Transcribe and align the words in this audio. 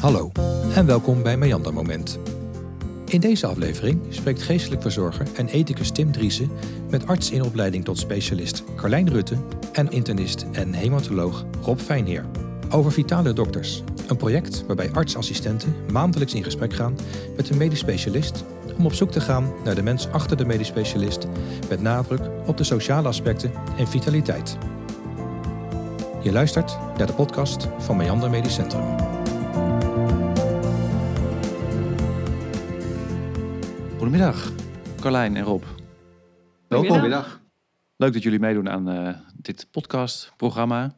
Hallo 0.00 0.32
en 0.74 0.86
welkom 0.86 1.22
bij 1.22 1.36
Meander 1.36 1.72
Moment. 1.72 2.18
In 3.06 3.20
deze 3.20 3.46
aflevering 3.46 4.00
spreekt 4.08 4.42
geestelijk 4.42 4.82
verzorger 4.82 5.26
en 5.36 5.48
ethicus 5.48 5.90
Tim 5.90 6.12
Driessen 6.12 6.50
met 6.90 7.06
arts 7.06 7.30
in 7.30 7.42
opleiding 7.42 7.84
tot 7.84 7.98
specialist 7.98 8.64
Carlijn 8.76 9.10
Rutte 9.10 9.36
en 9.72 9.90
internist 9.90 10.46
en 10.52 10.72
hematoloog 10.72 11.44
Rob 11.62 11.78
Fijnheer 11.78 12.24
over 12.70 12.92
Vitale 12.92 13.32
Dokters. 13.32 13.82
Een 14.08 14.16
project 14.16 14.66
waarbij 14.66 14.90
artsassistenten 14.90 15.74
maandelijks 15.92 16.34
in 16.34 16.44
gesprek 16.44 16.74
gaan 16.74 16.96
met 17.36 17.50
een 17.50 17.56
medisch 17.56 17.78
specialist 17.78 18.44
om 18.78 18.86
op 18.86 18.92
zoek 18.92 19.10
te 19.10 19.20
gaan 19.20 19.52
naar 19.64 19.74
de 19.74 19.82
mens 19.82 20.08
achter 20.08 20.36
de 20.36 20.44
medisch 20.44 20.66
specialist 20.66 21.26
met 21.68 21.80
nadruk 21.80 22.20
op 22.46 22.56
de 22.56 22.64
sociale 22.64 23.08
aspecten 23.08 23.52
en 23.78 23.88
vitaliteit. 23.88 24.58
Je 26.22 26.32
luistert 26.32 26.78
naar 26.96 27.06
de 27.06 27.12
podcast 27.12 27.68
van 27.78 27.96
Meander 27.96 28.30
Medisch 28.30 28.54
Centrum. 28.54 28.98
Goedemiddag, 33.96 34.52
Carlijn 35.00 35.36
en 35.36 35.42
Rob. 35.42 35.62
Welkom. 36.68 36.88
Goedemiddag. 36.88 37.40
Leuk 37.96 38.12
dat 38.12 38.22
jullie 38.22 38.38
meedoen 38.38 38.70
aan 38.70 38.90
uh, 38.90 39.14
dit 39.34 39.68
podcastprogramma. 39.70 40.94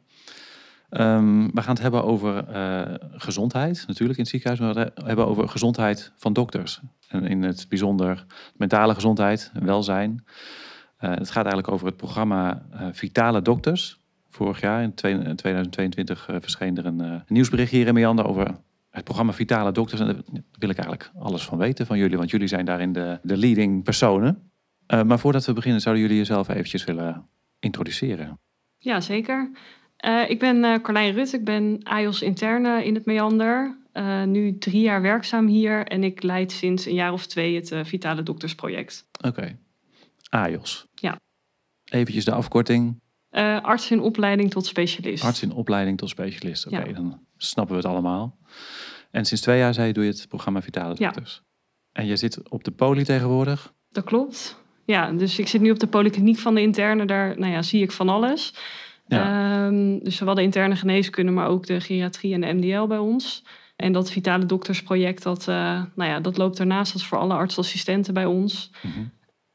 Um, 0.89 1.51
we 1.53 1.61
gaan 1.61 1.73
het 1.73 1.81
hebben 1.81 2.03
over 2.03 2.45
uh, 2.49 2.95
gezondheid, 3.11 3.83
natuurlijk 3.87 4.17
in 4.17 4.23
het 4.23 4.31
ziekenhuis. 4.31 4.59
Maar 4.59 4.73
we 4.73 4.79
het 4.79 5.07
hebben 5.07 5.27
over 5.27 5.49
gezondheid 5.49 6.11
van 6.17 6.33
dokters. 6.33 6.81
En 7.07 7.25
in 7.25 7.43
het 7.43 7.65
bijzonder 7.69 8.25
mentale 8.55 8.93
gezondheid, 8.93 9.51
welzijn. 9.53 10.25
Uh, 10.99 11.09
het 11.09 11.31
gaat 11.31 11.45
eigenlijk 11.45 11.67
over 11.67 11.87
het 11.87 11.97
programma 11.97 12.65
Vitale 12.91 13.41
Dokters. 13.41 14.01
Vorig 14.33 14.61
jaar, 14.61 14.81
in 14.81 14.93
2022, 14.93 16.25
verscheen 16.25 16.77
er 16.77 16.85
een, 16.85 16.99
een 16.99 17.23
nieuwsbericht 17.27 17.71
hier 17.71 17.87
in 17.87 17.93
Meander 17.93 18.27
over 18.27 18.55
het 18.89 19.03
programma 19.03 19.33
Vitale 19.33 19.71
Dokters. 19.71 20.01
En 20.01 20.07
daar 20.07 20.41
wil 20.59 20.69
ik 20.69 20.77
eigenlijk 20.77 21.11
alles 21.19 21.45
van 21.45 21.57
weten 21.57 21.85
van 21.85 21.97
jullie, 21.97 22.17
want 22.17 22.29
jullie 22.29 22.47
zijn 22.47 22.65
daarin 22.65 22.93
de, 22.93 23.19
de 23.23 23.37
leading 23.37 23.83
personen. 23.83 24.51
Uh, 24.87 25.03
maar 25.03 25.19
voordat 25.19 25.45
we 25.45 25.53
beginnen, 25.53 25.81
zouden 25.81 26.03
jullie 26.03 26.17
jezelf 26.17 26.49
eventjes 26.49 26.83
willen 26.83 27.27
introduceren? 27.59 28.39
Ja, 28.77 29.01
zeker. 29.01 29.51
Uh, 30.05 30.29
ik 30.29 30.39
ben 30.39 30.63
uh, 30.63 30.75
Carlijn 30.75 31.13
Rut, 31.13 31.33
ik 31.33 31.43
ben 31.43 31.79
AIOS 31.83 32.21
interne 32.21 32.85
in 32.85 32.95
het 32.95 33.05
Meander. 33.05 33.77
nu 34.25 34.57
drie 34.57 34.81
jaar 34.81 35.01
werkzaam 35.01 35.47
hier 35.47 35.87
en 35.87 36.03
ik 36.03 36.23
leid 36.23 36.51
sinds 36.51 36.85
een 36.85 36.93
jaar 36.93 37.13
of 37.13 37.25
twee 37.25 37.55
het 37.55 37.73
Vitale 37.83 38.23
Doktersproject. 38.23 39.07
Oké, 39.17 39.27
okay. 39.27 39.57
AIOS. 40.29 40.87
Ja. 40.95 41.19
Eventjes 41.83 42.25
de 42.25 42.31
afkorting. 42.31 43.01
Arts 43.41 43.91
in 43.91 44.01
opleiding 44.01 44.51
tot 44.51 44.65
specialist. 44.65 45.23
Arts 45.23 45.41
in 45.41 45.51
opleiding 45.51 45.97
tot 45.97 46.09
specialist, 46.09 46.65
oké, 46.65 46.75
okay, 46.75 46.89
ja. 46.89 46.93
dan 46.95 47.19
snappen 47.37 47.75
we 47.75 47.81
het 47.81 47.91
allemaal. 47.91 48.37
En 49.11 49.25
sinds 49.25 49.43
twee 49.43 49.57
jaar, 49.57 49.73
zei 49.73 49.87
je, 49.87 49.93
doe 49.93 50.03
je 50.03 50.09
het 50.09 50.27
programma 50.27 50.61
Vitale 50.61 50.95
Dokters. 50.95 51.41
Ja. 51.43 52.01
En 52.01 52.05
je 52.05 52.15
zit 52.15 52.49
op 52.49 52.63
de 52.63 52.71
poli 52.71 53.03
tegenwoordig? 53.03 53.73
Dat 53.91 54.03
klopt. 54.03 54.61
Ja, 54.85 55.11
dus 55.11 55.39
ik 55.39 55.47
zit 55.47 55.61
nu 55.61 55.71
op 55.71 55.79
de 55.79 55.87
polykliniek 55.87 56.37
van 56.37 56.55
de 56.55 56.61
interne. 56.61 57.05
Daar 57.05 57.39
nou 57.39 57.51
ja, 57.51 57.61
zie 57.61 57.81
ik 57.81 57.91
van 57.91 58.09
alles. 58.09 58.53
Ja. 59.07 59.65
Um, 59.65 60.03
dus 60.03 60.15
zowel 60.15 60.35
de 60.35 60.41
interne 60.41 60.75
geneeskunde, 60.75 61.31
maar 61.31 61.47
ook 61.47 61.65
de 61.65 61.81
geriatrie 61.81 62.33
en 62.33 62.41
de 62.41 62.53
MDL 62.53 62.87
bij 62.87 62.97
ons. 62.97 63.43
En 63.75 63.91
dat 63.91 64.11
Vitale 64.11 64.45
Doktersproject, 64.45 65.23
dat, 65.23 65.41
uh, 65.41 65.55
nou 65.95 66.09
ja, 66.09 66.19
dat 66.19 66.37
loopt 66.37 66.57
daarnaast 66.57 66.93
als 66.93 67.07
voor 67.07 67.17
alle 67.17 67.33
artsassistenten 67.33 68.13
bij 68.13 68.25
ons. 68.25 68.71
Mm 68.81 68.91
-hmm. 68.91 69.11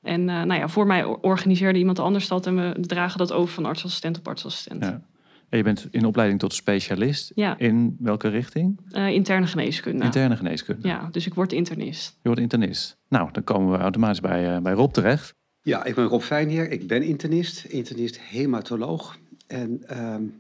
En 0.08 0.20
uh, 0.20 0.26
nou 0.26 0.54
ja, 0.54 0.68
voor 0.68 0.86
mij 0.86 1.04
organiseerde 1.04 1.78
iemand 1.78 1.98
anders 1.98 2.28
dat 2.28 2.46
en 2.46 2.56
we 2.56 2.80
dragen 2.80 3.18
dat 3.18 3.32
over 3.32 3.54
van 3.54 3.64
artsassistent 3.64 4.18
op 4.18 4.28
artsassistent. 4.28 4.84
Ja. 4.84 5.02
En 5.48 5.58
je 5.58 5.64
bent 5.64 5.86
in 5.90 6.04
opleiding 6.04 6.40
tot 6.40 6.54
specialist. 6.54 7.32
Ja. 7.34 7.58
In 7.58 7.96
welke 7.98 8.28
richting? 8.28 8.80
Uh, 8.90 9.08
interne 9.08 9.46
geneeskunde. 9.46 10.04
Interne 10.04 10.36
geneeskunde. 10.36 10.88
Ja, 10.88 11.08
dus 11.10 11.26
ik 11.26 11.34
word 11.34 11.52
internist. 11.52 12.18
Je 12.22 12.28
wordt 12.28 12.40
internist. 12.40 12.96
Nou, 13.08 13.28
dan 13.32 13.44
komen 13.44 13.72
we 13.72 13.78
automatisch 13.78 14.20
bij, 14.20 14.54
uh, 14.54 14.62
bij 14.62 14.72
Rob 14.72 14.92
terecht. 14.92 15.34
Ja, 15.62 15.84
ik 15.84 15.94
ben 15.94 16.04
Rob 16.04 16.20
Fijnheer. 16.20 16.70
Ik 16.70 16.86
ben 16.86 17.02
internist. 17.02 17.64
Internist 17.64 18.20
hematoloog. 18.20 19.18
En 19.47 19.98
um, 19.98 20.34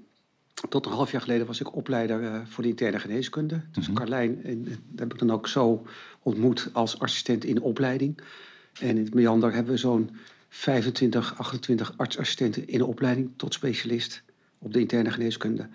tot 0.68 0.86
een 0.86 0.92
half 0.92 1.10
jaar 1.10 1.20
geleden 1.20 1.46
was 1.46 1.60
ik 1.60 1.76
opleider 1.76 2.22
uh, 2.22 2.40
voor 2.44 2.62
de 2.62 2.68
interne 2.68 2.98
geneeskunde. 2.98 3.60
Dus 3.72 3.88
mm 3.88 3.94
-hmm. 3.96 4.04
Carlijn, 4.04 4.44
en, 4.44 4.64
dat 4.64 4.98
heb 4.98 5.12
ik 5.12 5.18
dan 5.18 5.30
ook 5.30 5.48
zo 5.48 5.86
ontmoet 6.22 6.70
als 6.72 6.98
assistent 7.00 7.44
in 7.44 7.54
de 7.54 7.62
opleiding. 7.62 8.20
En 8.80 8.96
in 8.96 9.04
het 9.04 9.14
Meander 9.14 9.52
hebben 9.52 9.72
we 9.72 9.78
zo'n 9.78 10.10
25, 10.48 11.38
28 11.38 11.94
artsassistenten 11.96 12.68
in 12.68 12.78
de 12.78 12.86
opleiding 12.86 13.30
tot 13.36 13.54
specialist 13.54 14.22
op 14.58 14.72
de 14.72 14.80
interne 14.80 15.10
geneeskunde. 15.10 15.68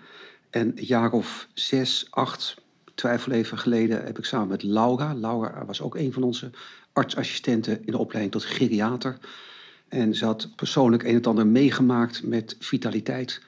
En 0.50 0.72
een 0.74 0.84
jaar 0.84 1.12
of 1.12 1.48
zes, 1.54 2.06
acht, 2.10 2.56
twijfel 2.94 3.32
even 3.32 3.58
geleden, 3.58 4.04
heb 4.04 4.18
ik 4.18 4.24
samen 4.24 4.48
met 4.48 4.62
Laura. 4.62 5.14
Laura 5.14 5.64
was 5.64 5.80
ook 5.80 5.96
een 5.96 6.12
van 6.12 6.22
onze 6.22 6.50
artsassistenten 6.92 7.84
in 7.84 7.92
de 7.92 7.98
opleiding 7.98 8.32
tot 8.32 8.44
geriater. 8.44 9.18
En 9.88 10.14
ze 10.14 10.24
had 10.24 10.48
persoonlijk 10.56 11.02
een 11.02 11.14
en 11.14 11.22
ander 11.22 11.46
meegemaakt 11.46 12.22
met 12.22 12.56
vitaliteit. 12.58 13.40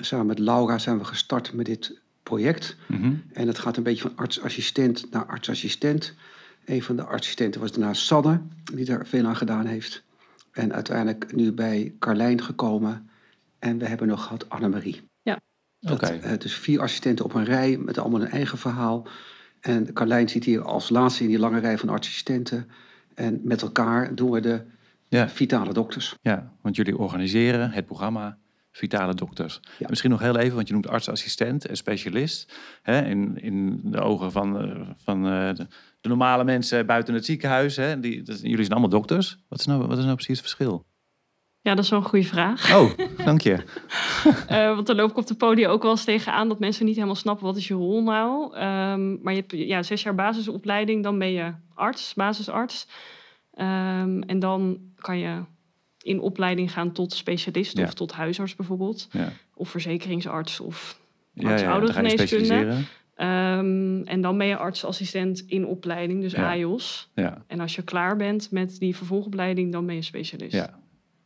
Samen 0.00 0.26
met 0.26 0.38
Laura 0.38 0.78
zijn 0.78 0.98
we 0.98 1.04
gestart 1.04 1.52
met 1.52 1.66
dit 1.66 2.00
project. 2.22 2.76
Mm 2.86 3.00
-hmm. 3.00 3.22
En 3.32 3.46
het 3.46 3.58
gaat 3.58 3.76
een 3.76 3.82
beetje 3.82 4.02
van 4.02 4.16
artsassistent 4.16 5.10
naar 5.10 5.26
artsassistent. 5.26 6.14
Een 6.64 6.82
van 6.82 6.96
de 6.96 7.04
assistenten 7.04 7.60
was 7.60 7.72
daarna 7.72 7.92
Sanne, 7.92 8.40
die 8.74 8.84
daar 8.84 9.06
veel 9.06 9.26
aan 9.26 9.36
gedaan 9.36 9.66
heeft. 9.66 10.04
En 10.52 10.72
uiteindelijk 10.72 11.36
nu 11.36 11.52
bij 11.52 11.94
Carlijn 11.98 12.42
gekomen. 12.42 13.10
En 13.58 13.78
we 13.78 13.86
hebben 13.86 14.08
nog 14.08 14.22
gehad 14.22 14.48
Annemarie. 14.48 15.00
Ja. 15.22 15.40
Oké. 15.80 15.92
Okay. 15.92 16.20
Uh, 16.24 16.38
dus 16.38 16.54
vier 16.54 16.80
assistenten 16.80 17.24
op 17.24 17.34
een 17.34 17.44
rij 17.44 17.76
met 17.76 17.98
allemaal 17.98 18.20
een 18.20 18.28
eigen 18.28 18.58
verhaal. 18.58 19.06
En 19.60 19.92
Carlijn 19.92 20.28
zit 20.28 20.44
hier 20.44 20.62
als 20.62 20.88
laatste 20.88 21.22
in 21.22 21.28
die 21.28 21.38
lange 21.38 21.60
rij 21.60 21.78
van 21.78 21.88
assistenten. 21.88 22.68
En 23.14 23.40
met 23.42 23.62
elkaar 23.62 24.14
doen 24.14 24.30
we 24.30 24.40
de 24.40 24.62
ja. 25.08 25.28
vitale 25.28 25.72
dokters. 25.72 26.16
Ja, 26.20 26.52
want 26.60 26.76
jullie 26.76 26.98
organiseren 26.98 27.70
het 27.70 27.86
programma 27.86 28.38
Vitale 28.72 29.14
Dokters. 29.14 29.60
Ja. 29.78 29.86
Misschien 29.88 30.10
nog 30.10 30.20
heel 30.20 30.36
even, 30.36 30.54
want 30.54 30.66
je 30.66 30.72
noemt 30.72 30.88
artsassistent 30.88 31.66
en 31.66 31.76
specialist. 31.76 32.52
Hè, 32.82 33.04
in, 33.04 33.40
in 33.40 33.80
de 33.84 34.00
ogen 34.00 34.32
van, 34.32 34.76
van 35.04 35.26
uh, 35.26 35.54
de, 35.54 35.66
de, 36.00 36.08
normale 36.08 36.44
mensen 36.44 36.86
buiten 36.86 37.14
het 37.14 37.24
ziekenhuis. 37.24 37.76
Hè, 37.76 38.00
die, 38.00 38.22
dat, 38.22 38.40
jullie 38.40 38.56
zijn 38.56 38.70
allemaal 38.70 38.88
dokters. 38.88 39.38
Wat 39.48 39.58
is, 39.58 39.66
nou, 39.66 39.86
wat 39.86 39.98
is 39.98 40.04
nou 40.04 40.14
precies 40.14 40.38
het 40.38 40.48
verschil? 40.48 40.86
Ja, 41.60 41.74
dat 41.74 41.84
is 41.84 41.90
wel 41.90 41.98
een 41.98 42.04
goede 42.04 42.26
vraag. 42.26 42.74
Oh, 42.74 42.90
dank 43.24 43.40
je. 43.40 43.58
uh, 44.50 44.66
want 44.74 44.86
dan 44.86 44.96
loop 44.96 45.10
ik 45.10 45.16
op 45.16 45.26
de 45.26 45.34
podium 45.34 45.70
ook 45.70 45.82
wel 45.82 45.90
eens 45.90 46.04
tegenaan 46.04 46.48
dat 46.48 46.58
mensen 46.58 46.84
niet 46.84 46.94
helemaal 46.94 47.14
snappen 47.14 47.46
wat 47.46 47.56
is 47.56 47.68
je 47.68 47.74
rol 47.74 48.02
nou. 48.02 48.44
Um, 48.44 49.18
maar 49.22 49.34
je 49.34 49.40
hebt 49.40 49.52
ja, 49.52 49.82
zes 49.82 50.02
jaar 50.02 50.14
basisopleiding, 50.14 51.02
dan 51.02 51.18
ben 51.18 51.32
je 51.32 51.52
arts, 51.74 52.14
basisarts. 52.14 52.88
Um, 53.54 54.22
en 54.22 54.38
dan 54.38 54.78
kan 54.96 55.18
je 55.18 55.44
in 56.02 56.20
opleiding 56.20 56.72
gaan 56.72 56.92
tot 56.92 57.12
specialist 57.12 57.76
ja. 57.76 57.84
of 57.84 57.94
tot 57.94 58.12
huisarts 58.12 58.56
bijvoorbeeld. 58.56 59.08
Ja. 59.10 59.32
Of 59.54 59.68
verzekeringsarts 59.68 60.60
of 60.60 61.00
arts-oudergeneeskunde. 61.36 62.84
Ja, 63.16 63.58
um, 63.58 64.04
en 64.04 64.20
dan 64.20 64.38
ben 64.38 64.46
je 64.46 64.56
artsassistent 64.56 65.44
in 65.46 65.66
opleiding, 65.66 66.20
dus 66.20 66.34
AIOS. 66.34 67.10
Ja. 67.14 67.44
En 67.46 67.60
als 67.60 67.74
je 67.74 67.82
klaar 67.82 68.16
bent 68.16 68.50
met 68.50 68.78
die 68.78 68.96
vervolgopleiding, 68.96 69.72
dan 69.72 69.86
ben 69.86 69.94
je 69.94 70.02
specialist. 70.02 70.52
Ja, 70.52 70.78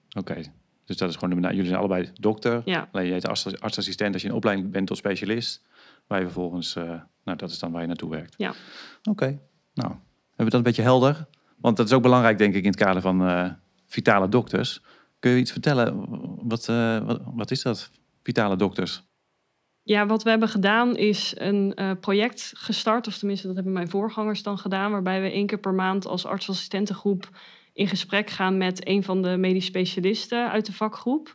oké. 0.09 0.33
Okay. 0.33 0.53
Dus 0.85 0.97
dat 0.97 1.09
is 1.09 1.17
gewoon 1.17 1.41
de 1.41 1.49
Jullie 1.49 1.65
zijn 1.65 1.79
allebei 1.79 2.11
dokter. 2.21 2.63
Ja. 2.65 2.89
Alleen 2.93 3.07
je 3.07 3.13
heet 3.13 3.29
artsassistent 3.61 4.13
als 4.13 4.23
je 4.23 4.29
in 4.29 4.35
opleiding 4.35 4.71
bent 4.71 4.87
tot 4.87 4.97
specialist. 4.97 5.63
Waar 6.07 6.19
je 6.19 6.25
vervolgens, 6.25 6.77
uh, 6.77 6.85
nou 7.25 7.37
dat 7.37 7.51
is 7.51 7.59
dan 7.59 7.73
waar 7.73 7.81
je 7.81 7.87
naartoe 7.87 8.11
werkt. 8.11 8.35
Ja. 8.37 8.49
Oké, 8.49 9.11
okay. 9.11 9.41
nou, 9.75 9.89
hebben 9.89 10.01
we 10.37 10.45
dat 10.45 10.55
een 10.55 10.63
beetje 10.63 10.83
helder? 10.83 11.27
Want 11.61 11.77
dat 11.77 11.87
is 11.87 11.93
ook 11.93 12.03
belangrijk, 12.03 12.39
denk 12.39 12.55
ik, 12.55 12.63
in 12.63 12.71
het 12.71 12.79
kader 12.79 13.03
van 13.03 13.23
uh, 13.23 13.51
vitale 13.87 14.29
dokters. 14.29 14.81
Kun 15.19 15.31
je 15.31 15.39
iets 15.39 15.53
vertellen? 15.53 16.07
Wat, 16.43 16.69
uh, 16.71 17.07
wat, 17.07 17.21
wat, 17.35 17.51
is 17.51 17.63
dat, 17.63 17.91
vitale 18.23 18.57
dokters? 18.57 19.03
Ja, 19.83 20.07
wat 20.07 20.23
we 20.23 20.31
hebben 20.31 20.49
gedaan 20.49 20.97
is 20.97 21.35
een 21.37 21.73
uh, 21.77 21.91
project 22.01 22.53
gestart. 22.57 23.07
Of 23.07 23.19
tenminste, 23.19 23.47
dat 23.47 23.55
hebben 23.55 23.73
mijn 23.73 23.89
voorgangers 23.89 24.43
dan 24.43 24.59
gedaan. 24.59 24.91
Waarbij 24.91 25.23
we 25.23 25.31
één 25.31 25.47
keer 25.47 25.59
per 25.59 25.75
maand 25.75 26.07
als 26.07 26.27
artsassistentengroep 26.27 27.31
in 27.73 27.89
gesprek 27.89 28.31
gaan 28.31 28.57
met 28.57 28.89
een 28.89 29.03
van 29.03 29.23
de 29.23 29.37
medisch 29.37 29.65
specialisten 29.65 30.51
uit 30.51 30.67
de 30.67 30.73
vakgroep. 30.73 31.35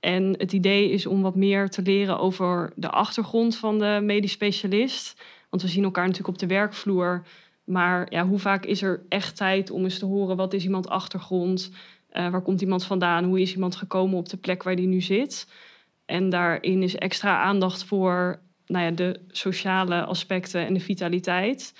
En 0.00 0.34
het 0.38 0.52
idee 0.52 0.90
is 0.90 1.06
om 1.06 1.22
wat 1.22 1.36
meer 1.36 1.68
te 1.68 1.82
leren 1.82 2.18
over 2.18 2.72
de 2.76 2.90
achtergrond 2.90 3.56
van 3.56 3.78
de 3.78 4.00
medisch 4.02 4.32
specialist. 4.32 5.22
Want 5.50 5.62
we 5.62 5.68
zien 5.68 5.84
elkaar 5.84 6.06
natuurlijk 6.06 6.34
op 6.34 6.38
de 6.38 6.54
werkvloer. 6.54 7.22
Maar 7.68 8.12
ja, 8.12 8.26
hoe 8.26 8.38
vaak 8.38 8.64
is 8.64 8.82
er 8.82 9.02
echt 9.08 9.36
tijd 9.36 9.70
om 9.70 9.84
eens 9.84 9.98
te 9.98 10.06
horen 10.06 10.36
wat 10.36 10.52
is 10.52 10.64
iemand 10.64 10.88
achtergrond? 10.88 11.70
Uh, 12.12 12.30
waar 12.30 12.42
komt 12.42 12.60
iemand 12.60 12.84
vandaan? 12.84 13.24
Hoe 13.24 13.40
is 13.40 13.54
iemand 13.54 13.76
gekomen 13.76 14.18
op 14.18 14.28
de 14.28 14.36
plek 14.36 14.62
waar 14.62 14.76
die 14.76 14.86
nu 14.86 15.00
zit? 15.00 15.48
En 16.06 16.28
daarin 16.28 16.82
is 16.82 16.96
extra 16.96 17.42
aandacht 17.42 17.84
voor 17.84 18.40
nou 18.66 18.84
ja, 18.84 18.90
de 18.90 19.20
sociale 19.28 20.04
aspecten 20.04 20.66
en 20.66 20.74
de 20.74 20.80
vitaliteit. 20.80 21.74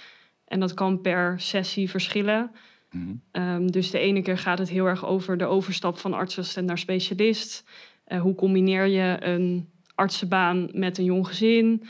En 0.44 0.60
dat 0.60 0.74
kan 0.74 1.00
per 1.00 1.40
sessie 1.40 1.90
verschillen. 1.90 2.50
Mm-hmm. 2.90 3.22
Um, 3.32 3.70
dus 3.70 3.90
de 3.90 3.98
ene 3.98 4.22
keer 4.22 4.38
gaat 4.38 4.58
het 4.58 4.68
heel 4.68 4.86
erg 4.86 5.06
over 5.06 5.36
de 5.36 5.46
overstap 5.46 5.98
van 5.98 6.14
artsassistent 6.14 6.66
naar 6.66 6.78
specialist. 6.78 7.64
Uh, 8.08 8.20
hoe 8.20 8.34
combineer 8.34 8.86
je 8.86 9.16
een 9.20 9.68
artsenbaan 9.94 10.68
met 10.72 10.98
een 10.98 11.04
jong 11.04 11.26
gezin. 11.26 11.84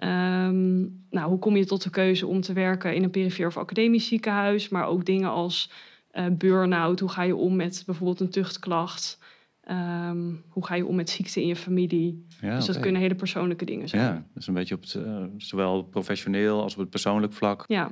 Ehm, 0.00 0.80
nou, 1.10 1.28
hoe 1.28 1.38
kom 1.38 1.56
je 1.56 1.64
tot 1.64 1.82
de 1.82 1.90
keuze 1.90 2.26
om 2.26 2.40
te 2.40 2.52
werken 2.52 2.94
in 2.94 3.02
een 3.02 3.10
perifeer 3.10 3.46
of 3.46 3.56
academisch 3.56 4.06
ziekenhuis? 4.06 4.68
Maar 4.68 4.86
ook 4.86 5.04
dingen 5.04 5.30
als 5.30 5.70
uh, 6.12 6.26
burn-out. 6.32 7.00
Hoe 7.00 7.08
ga 7.08 7.22
je 7.22 7.36
om 7.36 7.56
met 7.56 7.82
bijvoorbeeld 7.86 8.20
een 8.20 8.30
tuchtklacht? 8.30 9.18
Ehm, 9.60 10.34
hoe 10.48 10.66
ga 10.66 10.74
je 10.74 10.86
om 10.86 10.96
met 10.96 11.10
ziekte 11.10 11.40
in 11.40 11.46
je 11.46 11.56
familie? 11.56 12.26
Ja, 12.40 12.56
dus 12.56 12.66
dat 12.66 12.80
kunnen 12.80 13.00
hele 13.00 13.14
persoonlijke 13.14 13.64
dingen 13.64 13.88
zijn. 13.88 14.02
Ja, 14.02 14.26
dus 14.34 14.46
een 14.46 14.54
beetje 14.54 14.74
op 14.74 14.80
het, 14.80 14.94
uh, 14.94 15.24
zowel 15.36 15.82
professioneel 15.82 16.62
als 16.62 16.72
op 16.72 16.80
het 16.80 16.90
persoonlijk 16.90 17.32
vlak. 17.32 17.64
Ja. 17.66 17.88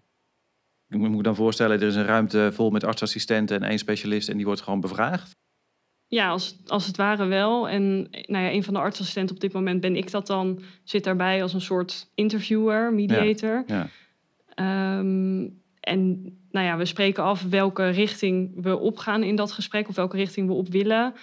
Ik 0.88 0.98
moet 0.98 1.10
me 1.10 1.22
dan 1.22 1.34
voorstellen, 1.34 1.80
er 1.80 1.86
is 1.86 1.94
een 1.94 2.04
ruimte 2.04 2.50
vol 2.52 2.70
met 2.70 2.84
artsassistenten 2.84 3.56
en 3.56 3.68
één 3.68 3.78
specialist 3.78 4.28
en 4.28 4.36
die 4.36 4.46
wordt 4.46 4.60
gewoon 4.60 4.80
bevraagd? 4.80 5.36
Ja, 6.08 6.28
als, 6.28 6.56
als 6.66 6.86
het 6.86 6.96
ware 6.96 7.26
wel. 7.26 7.68
En 7.68 8.08
nou 8.10 8.44
ja, 8.44 8.50
een 8.50 8.64
van 8.64 8.74
de 8.74 8.80
artsassistenten 8.80 9.34
op 9.34 9.40
dit 9.40 9.52
moment 9.52 9.80
ben 9.80 9.96
ik 9.96 10.10
dat 10.10 10.26
dan. 10.26 10.60
Zit 10.84 11.04
daarbij 11.04 11.42
als 11.42 11.54
een 11.54 11.60
soort 11.60 12.10
interviewer, 12.14 12.92
mediator. 12.92 13.64
Ja, 13.66 13.88
ehm, 14.54 15.48
en 15.80 16.22
nou 16.50 16.66
ja, 16.66 16.76
we 16.76 16.84
spreken 16.84 17.22
af 17.22 17.42
welke 17.42 17.88
richting 17.88 18.62
we 18.62 18.78
opgaan 18.78 19.22
in 19.22 19.36
dat 19.36 19.52
gesprek. 19.52 19.88
Of 19.88 19.96
welke 19.96 20.16
richting 20.16 20.46
we 20.46 20.52
op 20.52 20.68
willen. 20.68 21.14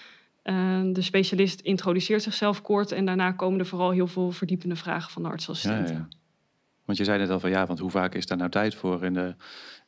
Ehm, 0.43 0.93
de 0.93 1.01
specialist 1.01 1.59
introduceert 1.59 2.23
zichzelf 2.23 2.61
kort. 2.61 2.91
En 2.91 3.05
daarna 3.05 3.31
komen 3.31 3.59
er 3.59 3.65
vooral 3.65 3.91
heel 3.91 4.07
veel 4.07 4.31
verdiepende 4.31 4.75
vragen 4.75 5.11
van 5.11 5.23
de 5.23 5.29
artsassistenten. 5.29 5.95
Ja, 5.95 6.07
want 6.85 6.97
je 6.97 7.03
zei 7.03 7.19
net 7.19 7.29
al 7.29 7.39
van 7.39 7.49
ja, 7.49 7.65
want 7.65 7.79
hoe 7.79 7.91
vaak 7.91 8.15
is 8.15 8.25
daar 8.25 8.37
nou 8.37 8.49
tijd 8.49 8.75
voor 8.75 9.03
in 9.03 9.13
de, 9.13 9.35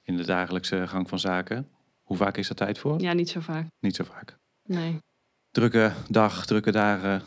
in 0.04 0.18
de 0.18 0.26
dagelijkse 0.26 0.88
gang 0.88 1.10
van 1.10 1.20
zaken? 1.20 1.68
Hoe 2.04 2.18
vaak 2.18 2.38
is 2.38 2.50
er 2.50 2.56
tijd 2.56 2.78
voor? 2.78 3.02
Ja, 3.02 3.14
niet 3.14 3.30
zo 3.30 3.40
vaak. 3.40 3.66
Niet 3.80 3.96
zo 3.96 4.04
vaak. 4.04 4.38
Nee. 4.68 4.98
Drukke 5.52 5.94
dag, 6.10 6.46
drukke 6.46 6.72
dagen, 6.72 7.22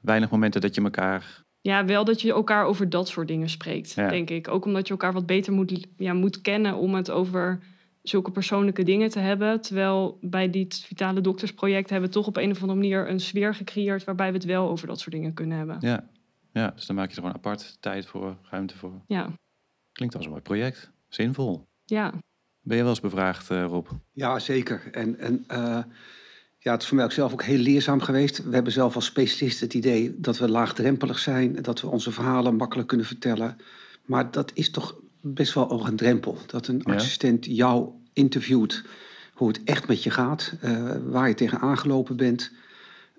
weinig 0.00 0.30
momenten 0.30 0.60
dat 0.60 0.74
je 0.74 0.82
elkaar. 0.82 1.42
Ja, 1.60 1.84
wel 1.84 2.04
dat 2.04 2.20
je 2.20 2.32
elkaar 2.32 2.64
over 2.64 2.90
dat 2.90 3.08
soort 3.08 3.28
dingen 3.28 3.48
spreekt, 3.48 3.94
denk 3.94 4.30
ik. 4.30 4.48
Ook 4.48 4.64
omdat 4.64 4.86
je 4.86 4.92
elkaar 4.92 5.12
wat 5.12 5.26
beter 5.26 5.52
moet, 5.52 5.86
ja, 5.96 6.12
moet 6.12 6.40
kennen 6.40 6.76
om 6.76 6.94
het 6.94 7.10
over 7.10 7.60
zulke 8.02 8.30
persoonlijke 8.30 8.82
dingen 8.82 9.10
te 9.10 9.18
hebben. 9.18 9.60
Terwijl 9.60 10.18
bij 10.20 10.50
dit 10.50 10.84
Vitale 10.86 11.20
Doktersproject 11.20 11.90
hebben 11.90 12.08
we 12.08 12.14
toch 12.14 12.26
op 12.26 12.36
een 12.36 12.50
of 12.50 12.60
andere 12.60 12.78
manier 12.78 13.08
een 13.08 13.20
sfeer 13.20 13.54
gecreëerd 13.54 14.04
waarbij 14.04 14.28
we 14.28 14.36
het 14.36 14.44
wel 14.44 14.68
over 14.68 14.86
dat 14.86 15.00
soort 15.00 15.14
dingen 15.14 15.34
kunnen 15.34 15.56
hebben. 15.58 15.76
Ja, 15.80 16.08
ja 16.52 16.70
dus 16.70 16.86
dan 16.86 16.96
maak 16.96 17.08
je 17.08 17.16
er 17.16 17.20
gewoon 17.20 17.36
apart 17.36 17.76
tijd 17.80 18.06
voor, 18.06 18.36
ruimte 18.50 18.76
voor. 18.76 19.02
Ja. 19.06 19.30
Klinkt 19.92 20.14
als 20.14 20.24
een 20.24 20.30
mooi 20.30 20.42
project. 20.42 20.90
Zinvol. 21.08 21.66
Ja. 21.84 22.12
Ben 22.60 22.76
je 22.76 22.82
wel 22.82 22.92
eens 22.92 23.00
bevraagd, 23.00 23.50
uh, 23.50 23.64
Rob? 23.64 23.86
Ja, 24.12 24.38
zeker. 24.38 24.88
En, 24.92 25.18
en 25.18 25.44
uh, 25.50 25.78
ja, 26.62 26.72
het 26.72 26.82
is 26.82 26.88
voor 26.88 26.96
mij 26.96 27.04
ook 27.04 27.12
zelf 27.12 27.32
ook 27.32 27.42
heel 27.42 27.58
leerzaam 27.58 28.00
geweest. 28.00 28.44
We 28.44 28.54
hebben 28.54 28.72
zelf 28.72 28.94
als 28.94 29.04
specialist 29.04 29.60
het 29.60 29.74
idee 29.74 30.14
dat 30.18 30.38
we 30.38 30.48
laagdrempelig 30.48 31.18
zijn, 31.18 31.62
dat 31.62 31.80
we 31.80 31.86
onze 31.86 32.12
verhalen 32.12 32.56
makkelijk 32.56 32.88
kunnen 32.88 33.06
vertellen. 33.06 33.56
Maar 34.04 34.30
dat 34.30 34.50
is 34.54 34.70
toch 34.70 34.96
best 35.20 35.54
wel 35.54 35.86
een 35.86 35.96
drempel. 35.96 36.38
Dat 36.46 36.66
een 36.66 36.84
assistent 36.84 37.46
jou 37.46 37.88
interviewt 38.12 38.84
hoe 39.34 39.48
het 39.48 39.60
echt 39.64 39.88
met 39.88 40.02
je 40.02 40.10
gaat, 40.10 40.54
uh, 40.64 40.96
waar 41.04 41.28
je 41.28 41.34
tegen 41.34 41.60
aangelopen 41.60 42.16
bent. 42.16 42.52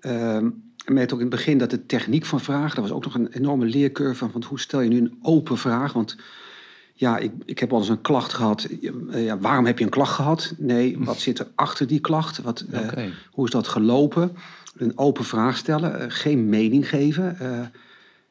Uh, 0.00 0.38
met 0.86 1.12
ook 1.12 1.18
in 1.18 1.26
het 1.26 1.34
begin 1.34 1.58
dat 1.58 1.70
de 1.70 1.86
techniek 1.86 2.24
van 2.24 2.40
vragen, 2.40 2.74
dat 2.74 2.88
was 2.88 2.96
ook 2.96 3.04
nog 3.04 3.14
een 3.14 3.32
enorme 3.32 3.64
leercurve 3.64 4.28
van 4.28 4.44
hoe 4.44 4.60
stel 4.60 4.80
je 4.80 4.88
nu 4.88 4.98
een 4.98 5.18
open 5.22 5.58
vraag. 5.58 5.92
Want 5.92 6.16
ja, 6.96 7.18
ik, 7.18 7.32
ik 7.44 7.58
heb 7.58 7.72
al 7.72 7.78
eens 7.78 7.88
een 7.88 8.00
klacht 8.00 8.32
gehad. 8.32 8.68
Ja, 9.10 9.38
waarom 9.38 9.66
heb 9.66 9.78
je 9.78 9.84
een 9.84 9.90
klacht 9.90 10.14
gehad? 10.14 10.54
Nee, 10.58 10.96
wat 10.98 11.18
zit 11.18 11.38
er 11.38 11.48
achter 11.54 11.86
die 11.86 12.00
klacht? 12.00 12.42
Wat, 12.42 12.64
uh, 12.70 13.06
hoe 13.30 13.44
is 13.44 13.50
dat 13.50 13.68
gelopen? 13.68 14.36
Een 14.76 14.98
open 14.98 15.24
vraag 15.24 15.56
stellen, 15.56 16.00
uh, 16.00 16.04
geen 16.08 16.48
mening 16.48 16.88
geven. 16.88 17.36
Uh, 17.42 17.60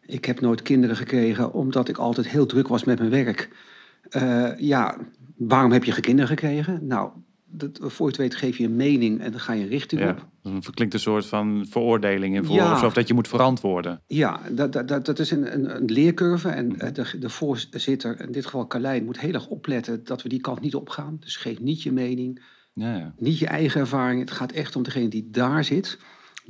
ik 0.06 0.26
heb 0.26 0.42
nooit 0.42 0.62
kinderen 0.62 0.96
gekregen 0.96 1.54
omdat 1.54 1.90
ik 1.90 1.98
altijd 1.98 2.28
heel 2.28 2.46
druk 2.46 2.68
was 2.68 2.84
met 2.84 3.00
mijn 3.00 3.12
werk. 3.12 3.50
ja, 4.58 4.98
waarom 5.36 5.72
heb 5.72 5.84
je 5.84 5.92
geen 5.92 6.02
kinderen 6.02 6.30
gekregen? 6.30 6.88
Nou, 6.88 7.10
dat, 7.56 7.80
voor 7.82 8.06
je 8.06 8.12
het 8.12 8.22
weet 8.22 8.36
geef 8.36 8.58
je 8.58 8.66
een 8.66 8.76
mening 8.76 9.20
en 9.20 9.32
dan 9.32 9.40
ga 9.40 9.54
je 9.54 9.66
richting 9.66 10.02
ja, 10.02 10.10
op. 10.10 10.28
Dan 10.42 10.62
klinkt 10.74 10.94
een 10.94 11.00
soort 11.00 11.26
van 11.26 11.66
veroordeling 11.70 12.36
in 12.36 12.46
voor, 12.46 12.56
ja. 12.56 12.86
of 12.86 12.94
dat 12.94 13.08
je 13.08 13.14
moet 13.14 13.28
verantwoorden. 13.28 14.02
Ja, 14.08 14.42
dat, 14.52 14.88
dat, 14.88 15.06
dat 15.06 15.20
is 15.20 15.32
een, 15.32 15.54
een, 15.54 15.76
een 15.76 15.86
leercurve. 15.86 16.50
En 16.50 16.80
eh, 16.80 16.94
de, 16.94 17.20
de 17.20 17.30
voorzitter, 17.30 18.22
in 18.22 18.32
dit 18.32 18.46
geval 18.46 18.68
Carlijn, 18.68 19.06
moet 19.06 19.20
heel 19.20 19.34
erg 19.34 19.48
opletten 19.48 20.04
dat 20.04 20.22
we 20.22 20.30
die 20.30 20.42
kant 20.42 20.62
niet 20.62 20.76
opgaan. 20.76 21.18
Dus 21.20 21.36
geef 21.36 21.60
niet 21.60 21.84
je 21.84 21.92
mening, 21.92 22.44
ja, 22.74 22.96
ja. 22.96 23.14
niet 23.18 23.40
je 23.40 23.48
eigen 23.48 23.80
ervaring. 23.80 24.20
Het 24.20 24.32
gaat 24.32 24.52
echt 24.52 24.76
om 24.76 24.84
degene 24.84 25.08
die 25.08 25.30
daar 25.32 25.64
zit, 25.64 26.00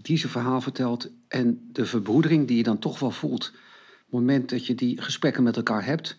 die 0.01 0.17
zijn 0.17 0.31
verhaal 0.31 0.61
vertelt. 0.61 1.11
En 1.27 1.69
de 1.71 1.85
verbroedering 1.85 2.47
die 2.47 2.57
je 2.57 2.63
dan 2.63 2.79
toch 2.79 2.99
wel 2.99 3.11
voelt. 3.11 3.51
Op 3.53 4.19
het 4.19 4.19
moment 4.19 4.49
dat 4.49 4.65
je 4.65 4.75
die 4.75 5.01
gesprekken 5.01 5.43
met 5.43 5.55
elkaar 5.55 5.85
hebt. 5.85 6.15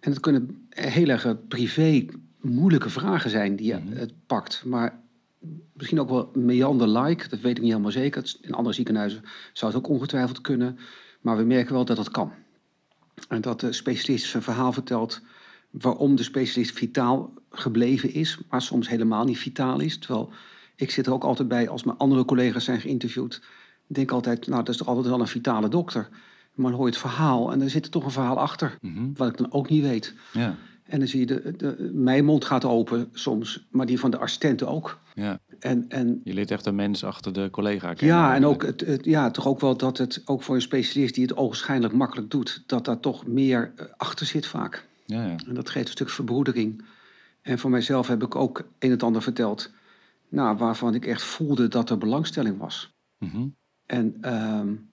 En 0.00 0.10
het 0.10 0.20
kunnen 0.20 0.66
heel 0.68 1.08
erg 1.08 1.46
privé 1.48 2.06
moeilijke 2.44 2.90
vragen 2.90 3.30
zijn 3.30 3.56
die 3.56 3.66
je 3.66 3.78
mhm. 3.78 3.96
het 3.96 4.12
pakt. 4.26 4.64
Maar 4.64 5.02
misschien 5.72 6.00
ook 6.00 6.08
wel 6.08 6.30
meander-like, 6.34 7.28
dat 7.28 7.40
weet 7.40 7.56
ik 7.56 7.62
niet 7.62 7.70
helemaal 7.70 7.90
zeker. 7.90 8.34
In 8.40 8.54
andere 8.54 8.74
ziekenhuizen 8.74 9.22
zou 9.52 9.72
het 9.72 9.80
ook 9.80 9.90
ongetwijfeld 9.90 10.40
kunnen. 10.40 10.78
Maar 11.20 11.36
we 11.36 11.44
merken 11.44 11.74
wel 11.74 11.84
dat 11.84 11.96
dat 11.96 12.10
kan. 12.10 12.32
En 13.28 13.40
dat 13.40 13.60
de 13.60 13.72
specialist 13.72 14.26
zijn 14.26 14.42
verhaal 14.42 14.72
vertelt 14.72 15.20
waarom 15.70 16.16
de 16.16 16.22
specialist 16.22 16.72
vitaal 16.72 17.32
gebleven 17.50 18.12
is, 18.12 18.38
maar 18.50 18.62
soms 18.62 18.88
helemaal 18.88 19.24
niet 19.24 19.38
vitaal 19.38 19.80
is. 19.80 19.98
Terwijl 19.98 20.32
ik 20.76 20.90
zit 20.90 21.06
er 21.06 21.12
ook 21.12 21.24
altijd 21.24 21.48
bij, 21.48 21.68
als 21.68 21.84
mijn 21.84 21.98
andere 21.98 22.24
collega's 22.24 22.64
zijn 22.64 22.80
geïnterviewd, 22.80 23.42
denk 23.86 24.10
altijd, 24.10 24.46
nou, 24.46 24.58
dat 24.58 24.68
is 24.68 24.76
toch 24.76 24.88
altijd 24.88 25.06
wel 25.06 25.20
een 25.20 25.26
vitale 25.26 25.68
dokter. 25.68 26.08
Maar 26.54 26.70
dan 26.70 26.74
hoor 26.74 26.86
je 26.86 26.92
het 26.92 27.00
verhaal 27.00 27.52
en 27.52 27.60
er 27.60 27.70
zit 27.70 27.84
er 27.84 27.90
toch 27.90 28.04
een 28.04 28.10
verhaal 28.10 28.38
achter, 28.38 28.78
mhm. 28.80 29.12
wat 29.14 29.28
ik 29.28 29.36
dan 29.36 29.52
ook 29.52 29.68
niet 29.68 29.82
weet. 29.82 30.14
Ja. 30.32 30.56
En 30.84 30.98
dan 30.98 31.08
zie 31.08 31.20
je, 31.20 31.26
de, 31.26 31.56
de, 31.56 31.90
mijn 31.92 32.24
mond 32.24 32.44
gaat 32.44 32.64
open 32.64 33.08
soms, 33.12 33.66
maar 33.70 33.86
die 33.86 34.00
van 34.00 34.10
de 34.10 34.18
assistenten 34.18 34.68
ook. 34.68 34.98
Ja. 35.14 35.40
En, 35.58 35.84
en, 35.88 36.20
je 36.24 36.34
leert 36.34 36.50
echt 36.50 36.66
een 36.66 36.74
mens 36.74 37.04
achter 37.04 37.32
de 37.32 37.50
collega 37.50 37.94
kennen. 37.94 38.16
Ja, 38.16 38.34
en 38.34 38.46
ook 38.46 38.62
het, 38.62 38.80
het, 38.80 39.04
ja, 39.04 39.30
toch 39.30 39.46
ook 39.46 39.60
wel 39.60 39.76
dat 39.76 39.98
het 39.98 40.22
ook 40.24 40.42
voor 40.42 40.54
een 40.54 40.62
specialist 40.62 41.14
die 41.14 41.24
het 41.24 41.36
ogenschijnlijk 41.36 41.92
makkelijk 41.92 42.30
doet, 42.30 42.62
dat 42.66 42.84
daar 42.84 43.00
toch 43.00 43.26
meer 43.26 43.72
eh, 43.76 43.86
achter 43.96 44.26
zit 44.26 44.46
vaak. 44.46 44.86
Ja, 45.06 45.24
ja. 45.24 45.36
En 45.46 45.54
dat 45.54 45.70
geeft 45.70 45.86
een 45.86 45.92
stuk 45.92 46.10
verbroedering. 46.10 46.84
En 47.42 47.58
voor 47.58 47.70
mijzelf 47.70 48.08
heb 48.08 48.22
ik 48.22 48.34
ook 48.34 48.68
een 48.78 48.90
en 48.90 48.98
ander 48.98 49.22
verteld, 49.22 49.70
nou, 50.28 50.56
waarvan 50.56 50.94
ik 50.94 51.06
echt 51.06 51.22
voelde 51.22 51.68
dat 51.68 51.90
er 51.90 51.98
belangstelling 51.98 52.58
was. 52.58 52.92
Mm 53.18 53.54
En 53.86 54.32
um, 54.34 54.92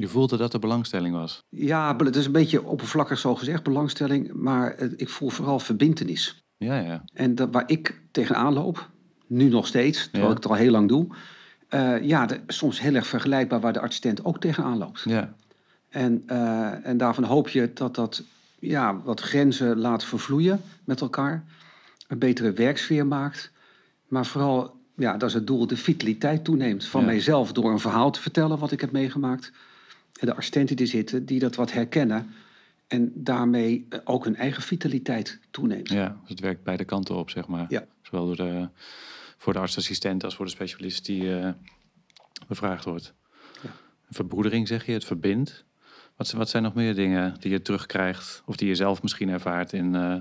je 0.00 0.08
voelde 0.08 0.36
dat 0.36 0.52
er 0.52 0.60
belangstelling 0.60 1.14
was? 1.14 1.44
Ja, 1.48 1.96
het 1.96 2.16
is 2.16 2.26
een 2.26 2.32
beetje 2.32 2.64
oppervlakkig 2.64 3.18
zo 3.18 3.34
gezegd, 3.34 3.62
belangstelling. 3.62 4.32
Maar 4.32 4.78
ik 4.96 5.08
voel 5.08 5.28
vooral 5.28 5.58
verbindenis. 5.58 6.44
Ja, 6.56 6.78
ja. 6.78 7.04
En 7.12 7.34
dat, 7.34 7.48
waar 7.52 7.64
ik 7.66 8.00
tegenaan 8.10 8.52
loop, 8.52 8.90
nu 9.26 9.48
nog 9.48 9.66
steeds, 9.66 10.08
terwijl 10.10 10.30
ik 10.30 10.36
het 10.36 10.46
al 10.46 10.54
heel 10.54 10.70
lang 10.70 10.88
doe. 10.88 11.06
Uh, 11.70 12.02
ja, 12.02 12.26
de, 12.26 12.40
soms 12.46 12.80
heel 12.80 12.94
erg 12.94 13.06
vergelijkbaar 13.06 13.60
waar 13.60 13.72
de 13.72 13.80
assistent 13.80 14.24
ook 14.24 14.40
tegenaan 14.40 14.78
loopt. 14.78 15.02
Ja. 15.04 15.34
En, 15.88 16.22
uh, 16.26 16.86
en 16.86 16.96
daarvan 16.96 17.24
hoop 17.24 17.48
je 17.48 17.70
dat 17.74 17.94
dat 17.94 18.22
ja, 18.58 19.00
wat 19.02 19.20
grenzen 19.20 19.78
laat 19.78 20.04
vervloeien 20.04 20.60
met 20.84 21.00
elkaar. 21.00 21.44
Een 22.08 22.18
betere 22.18 22.52
werksfeer 22.52 23.06
maakt. 23.06 23.50
Maar 24.08 24.26
vooral, 24.26 24.76
ja, 24.96 25.16
dat 25.16 25.28
is 25.28 25.34
het 25.34 25.46
doel, 25.46 25.66
de 25.66 25.76
vitaliteit 25.76 26.44
toeneemt. 26.44 26.84
Van 26.84 27.04
mijzelf 27.04 27.52
door 27.52 27.70
een 27.70 27.78
verhaal 27.78 28.10
te 28.10 28.20
vertellen 28.20 28.58
wat 28.58 28.72
ik 28.72 28.80
heb 28.80 28.92
meegemaakt 28.92 29.52
de 30.26 30.34
assistenten 30.34 30.76
die 30.76 30.86
zitten, 30.86 31.26
die 31.26 31.38
dat 31.38 31.54
wat 31.54 31.72
herkennen. 31.72 32.30
En 32.86 33.12
daarmee 33.14 33.86
eh, 33.88 33.98
ook 34.04 34.24
hun 34.24 34.36
eigen 34.36 34.62
vitaliteit 34.62 35.38
toeneemt. 35.50 35.88
Ja, 35.88 36.08
dus 36.20 36.28
het 36.28 36.40
werkt 36.40 36.62
beide 36.62 36.84
kanten 36.84 37.14
op, 37.14 37.30
zeg 37.30 37.46
maar. 37.46 37.66
Ja. 37.68 37.86
Zowel 38.02 38.26
door 38.26 38.36
de, 38.36 38.68
voor 39.36 39.52
de 39.52 39.58
artsassistent 39.58 40.24
als 40.24 40.34
voor 40.34 40.44
de 40.44 40.50
specialist 40.50 41.06
die 41.06 41.22
uh, 41.22 41.48
bevraagd 42.48 42.84
wordt. 42.84 43.14
Ja. 43.62 43.70
Verbroedering 44.10 44.68
zeg 44.68 44.86
je, 44.86 44.92
het 44.92 45.04
verbindt. 45.04 45.64
Wat, 46.16 46.32
wat, 46.32 46.48
zijn 46.48 46.62
nog 46.62 46.74
meer 46.74 46.94
dingen 46.94 47.34
die 47.40 47.50
je 47.50 47.62
terugkrijgt 47.62 48.42
of 48.46 48.56
die 48.56 48.68
je 48.68 48.74
zelf 48.74 49.02
misschien 49.02 49.28
ervaart 49.28 49.72
in, 49.72 49.94
uh, 49.94 50.16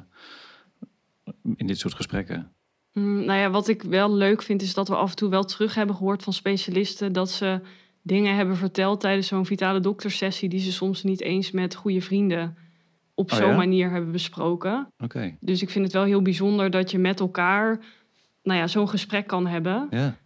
in 1.56 1.68
dit 1.68 1.80
soort 1.80 1.94
gesprekken? 1.94 2.52
Mm, 2.94 3.26
nou 3.26 3.40
ja, 3.40 3.50
wat 3.50 3.68
ik 3.68 3.82
wel 3.82 4.14
leuk 4.14 4.42
vind 4.42 4.62
is 4.62 4.74
dat 4.74 4.88
we 4.88 4.96
af 4.96 5.10
en 5.10 5.16
toe 5.16 5.30
wel 5.30 5.44
terug 5.44 5.76
hebben 5.76 5.96
gehoord 5.96 6.24
van 6.24 6.34
specialisten 6.34 7.14
dat 7.14 7.30
ze 7.30 7.62
dingen 8.10 8.36
hebben 8.36 8.58
verteld 8.58 9.00
tijdens 9.00 9.28
zo'n 9.28 9.46
vitale 9.46 9.80
doktersessie 9.80 10.50
die 10.50 10.60
ze 10.60 10.72
soms 10.72 11.04
niet 11.04 11.22
eens 11.22 11.52
met 11.52 11.76
goede 11.76 12.02
vrienden 12.02 12.58
op 13.14 13.32
oh 13.32 13.38
zo'n 13.38 13.56
manier 13.56 13.92
hebben 13.92 14.12
besproken. 14.12 14.92
Oké. 14.98 15.36
Dus 15.40 15.62
ik 15.62 15.70
vind 15.70 15.86
het 15.86 15.94
wel 15.94 16.04
heel 16.04 16.22
bijzonder 16.22 16.70
dat 16.70 16.92
je 16.92 16.98
met 16.98 17.20
elkaar 17.20 17.80
nou 18.44 18.60
ja, 18.60 18.68
zo'n 18.68 18.90
gesprek 18.90 19.28
kan 19.28 19.48
hebben. 19.48 19.88
Ja. 19.90 20.18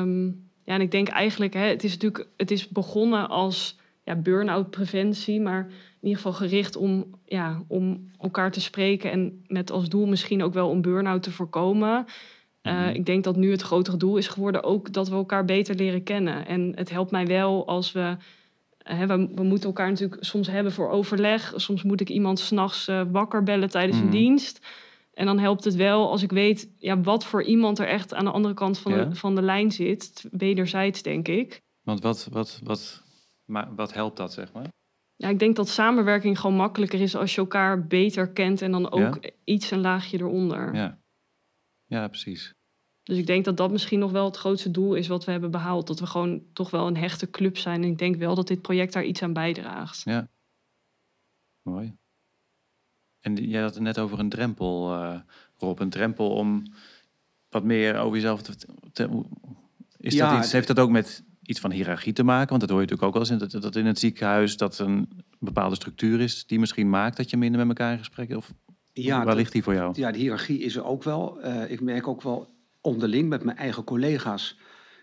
Um, 0.00 0.48
ja, 0.64 0.74
en 0.74 0.80
ik 0.80 0.90
denk 0.90 1.08
eigenlijk, 1.08 1.54
hè, 1.54 1.64
het 1.64 1.84
is 1.84 1.92
natuurlijk, 1.92 2.28
het 2.36 2.50
is 2.50 2.68
begonnen 2.68 3.28
als 3.28 3.78
ja, 4.04 4.16
burn-out 4.16 4.70
preventie, 4.70 5.40
maar 5.40 5.66
in 6.00 6.08
ieder 6.08 6.16
geval 6.16 6.32
gericht 6.32 6.76
om, 6.76 7.04
ja, 7.24 7.62
om 7.68 8.10
elkaar 8.18 8.50
te 8.50 8.60
spreken 8.60 9.10
en 9.10 9.44
met 9.46 9.70
als 9.70 9.88
doel 9.88 10.06
misschien 10.06 10.42
ook 10.42 10.54
wel 10.54 10.68
om 10.68 10.82
burn-out 10.82 11.22
te 11.22 11.30
voorkomen. 11.30 12.06
Eh, 12.62 12.72
mhm. 12.72 12.88
Ik 12.88 13.06
denk 13.06 13.24
dat 13.24 13.36
nu 13.36 13.50
het 13.50 13.62
grotere 13.62 13.96
doel 13.96 14.16
is 14.16 14.28
geworden 14.28 14.62
ook 14.64 14.92
dat 14.92 15.08
we 15.08 15.14
elkaar 15.14 15.44
beter 15.44 15.74
leren 15.74 16.02
kennen. 16.02 16.46
En 16.46 16.72
het 16.74 16.90
helpt 16.90 17.10
mij 17.10 17.26
wel 17.26 17.66
als 17.66 17.92
we 17.92 18.16
Hè, 18.82 19.06
we, 19.06 19.28
we 19.34 19.42
moeten 19.42 19.66
elkaar 19.68 19.88
natuurlijk 19.88 20.24
soms 20.24 20.46
hebben 20.46 20.72
voor 20.72 20.88
overleg. 20.90 21.52
Soms 21.56 21.82
moet 21.82 22.00
ik 22.00 22.08
iemand 22.08 22.38
s'nachts 22.38 22.88
uh, 22.88 23.02
wakker 23.12 23.42
bellen 23.42 23.70
tijdens 23.70 23.96
Mhm. 23.96 24.04
een 24.06 24.10
dienst. 24.12 24.66
En 25.14 25.26
dan 25.26 25.38
helpt 25.38 25.64
het 25.64 25.74
wel 25.74 26.10
als 26.10 26.22
ik 26.22 26.30
weet 26.30 26.70
ja, 26.78 27.00
wat 27.00 27.24
voor 27.24 27.42
iemand 27.42 27.78
er 27.78 27.86
echt 27.86 28.14
aan 28.14 28.24
de 28.24 28.30
andere 28.30 28.54
kant 28.54 28.78
van, 28.78 28.92
Ja. 28.92 29.04
de, 29.04 29.14
van 29.14 29.34
de 29.34 29.42
lijn 29.42 29.70
zit. 29.70 30.28
Wederzijds, 30.30 31.02
denk 31.02 31.28
ik. 31.28 31.60
Want 31.82 32.00
wat, 32.02 32.28
wat, 32.32 32.60
wat, 32.64 33.02
maar 33.44 33.74
wat 33.76 33.92
helpt 33.92 34.16
dat, 34.16 34.32
zeg 34.32 34.52
maar? 34.52 34.66
Ja, 35.16 35.28
ik 35.28 35.38
denk 35.38 35.56
dat 35.56 35.68
samenwerking 35.68 36.40
gewoon 36.40 36.56
makkelijker 36.56 37.00
is 37.00 37.16
als 37.16 37.34
je 37.34 37.40
elkaar 37.40 37.86
beter 37.86 38.28
kent 38.32 38.62
en 38.62 38.70
dan 38.70 38.90
ook 38.90 39.18
iets 39.44 39.70
een 39.70 39.80
laagje 39.80 40.18
eronder. 40.18 40.74
Ja, 40.74 40.98
ja 41.90 42.08
precies. 42.08 42.54
Dus 43.02 43.18
ik 43.18 43.26
denk 43.26 43.44
dat 43.44 43.56
dat 43.56 43.70
misschien 43.70 43.98
nog 43.98 44.10
wel 44.10 44.24
het 44.24 44.36
grootste 44.36 44.70
doel 44.70 44.94
is 44.94 45.06
wat 45.08 45.24
we 45.24 45.30
hebben 45.30 45.50
behaald. 45.50 45.86
Dat 45.86 46.00
we 46.00 46.06
gewoon 46.06 46.42
toch 46.52 46.70
wel 46.70 46.86
een 46.86 46.96
hechte 46.96 47.30
club 47.30 47.56
zijn. 47.58 47.82
En 47.82 47.88
ik 47.90 47.98
denk 47.98 48.16
wel 48.16 48.34
dat 48.34 48.48
dit 48.48 48.62
project 48.62 48.92
daar 48.92 49.04
iets 49.04 49.22
aan 49.22 49.32
bijdraagt. 49.32 50.02
Mooi. 51.62 51.96
En 53.20 53.34
jij 53.34 53.62
had 53.62 53.74
het 53.74 53.82
net 53.82 53.98
over 53.98 54.18
een 54.18 54.28
drempel, 54.28 54.92
eh 54.94 55.20
Rob. 55.56 55.80
Een 55.80 55.90
drempel 55.90 56.30
om 56.30 56.62
wat 57.48 57.64
meer 57.64 57.96
over 57.98 58.14
jezelf 58.14 58.42
te... 58.42 58.56
te 58.92 59.22
is 59.96 60.14
Ja, 60.14 60.30
dat 60.34 60.44
iets, 60.44 60.52
heeft 60.52 60.66
dat 60.66 60.78
ook 60.78 60.90
met 60.90 61.24
iets 61.42 61.60
van 61.60 61.70
hiërarchie 61.70 62.12
te 62.12 62.22
maken? 62.22 62.48
Want 62.48 62.60
dat 62.60 62.70
hoor 62.70 62.80
je 62.80 62.86
natuurlijk 62.86 63.16
ook 63.16 63.22
wel 63.26 63.36
eens. 63.38 63.42
in- 63.42 63.60
Dat, 63.60 63.62
dat 63.62 63.76
in 63.76 63.86
het 63.86 63.98
ziekenhuis 63.98 64.56
dat 64.56 64.78
een 64.78 65.08
bepaalde 65.38 65.74
structuur 65.74 66.20
is... 66.20 66.46
die 66.46 66.58
misschien 66.58 66.90
maakt 66.90 67.16
dat 67.16 67.30
je 67.30 67.36
minder 67.36 67.58
met 67.66 67.68
elkaar 67.68 67.92
in 67.92 67.98
gesprek... 67.98 68.36
Of 68.36 68.52
Ja, 68.92 69.24
waar 69.24 69.36
ligt 69.36 69.52
die 69.52 69.62
voor 69.62 69.74
jou? 69.74 69.92
Ja, 69.96 70.10
de 70.12 70.18
hiërarchie 70.18 70.58
is 70.58 70.76
er 70.76 70.84
ook 70.84 71.02
wel. 71.04 71.40
Eh, 71.40 71.70
ik 71.70 71.80
merk 71.80 72.08
ook 72.08 72.22
wel 72.22 72.48
onderling 72.80 73.28
met 73.28 73.44
mijn 73.44 73.56
eigen 73.56 73.84
collega's, 73.84 74.58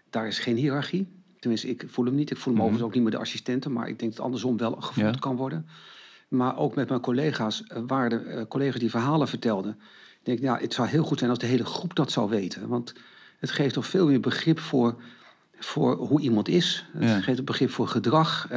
daar 0.09 0.27
is 0.27 0.39
geen 0.39 0.55
hiërarchie. 0.55 1.15
Tenminste, 1.39 1.67
ik 1.67 1.83
voel 1.87 2.05
hem 2.05 2.15
niet. 2.15 2.31
Ik 2.31 2.37
voel 2.37 2.53
hem 2.53 2.53
Mhm. 2.53 2.61
overigens 2.61 2.87
ook 2.89 2.93
niet 2.95 3.03
met 3.03 3.11
de 3.11 3.27
assistenten, 3.27 3.71
maar 3.71 3.87
ik 3.87 3.99
denk 3.99 4.15
dat 4.15 4.25
andersom 4.25 4.57
wel 4.57 4.71
gevoeld 4.71 5.13
Ja. 5.13 5.19
kan 5.19 5.35
worden. 5.35 5.67
Maar 6.27 6.57
ook 6.57 6.75
met 6.75 6.89
mijn 6.89 7.01
collega's, 7.01 7.63
eh, 7.63 7.81
waren 7.87 8.11
er 8.11 8.37
eh, 8.37 8.45
collega's 8.47 8.79
die 8.79 8.89
verhalen 8.89 9.27
vertelden. 9.27 9.71
Ik 10.19 10.25
denk, 10.25 10.39
ja, 10.39 10.57
het 10.57 10.73
zou 10.73 10.87
heel 10.87 11.03
goed 11.03 11.17
zijn 11.17 11.29
als 11.29 11.39
de 11.39 11.45
hele 11.45 11.65
groep 11.65 11.95
dat 11.95 12.11
zou 12.11 12.29
weten. 12.29 12.67
Want 12.67 12.93
het 13.39 13.51
geeft 13.51 13.73
toch 13.73 13.85
veel 13.87 14.07
meer 14.07 14.19
begrip 14.19 14.59
voor, 14.59 14.95
voor 15.59 15.95
hoe 15.95 16.21
iemand 16.21 16.47
is. 16.47 16.85
Het 16.93 17.03
Ja. 17.03 17.19
geeft 17.21 17.39
een 17.39 17.45
begrip 17.45 17.69
voor 17.69 17.87
gedrag. 17.87 18.47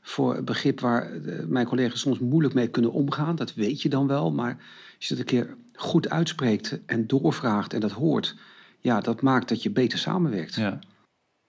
Voor 0.00 0.36
een 0.36 0.44
begrip 0.44 0.80
waar 0.80 1.12
eh, 1.12 1.44
mijn 1.46 1.66
collega's 1.66 2.00
soms 2.00 2.18
moeilijk 2.18 2.54
mee 2.54 2.68
kunnen 2.68 2.92
omgaan. 2.92 3.36
Dat 3.36 3.54
weet 3.54 3.82
je 3.82 3.88
dan 3.88 4.06
wel. 4.06 4.32
Maar 4.32 4.56
als 4.96 5.08
je 5.08 5.14
het 5.14 5.18
een 5.18 5.38
keer 5.38 5.56
goed 5.74 6.10
uitspreekt 6.10 6.78
en 6.86 7.06
doorvraagt 7.06 7.72
en 7.72 7.80
dat 7.80 7.90
hoort... 7.90 8.36
ja, 8.78 9.00
dat 9.00 9.22
maakt 9.22 9.48
dat 9.48 9.62
je 9.62 9.70
beter 9.70 9.98
samenwerkt. 9.98 10.54
Ja. 10.54 10.78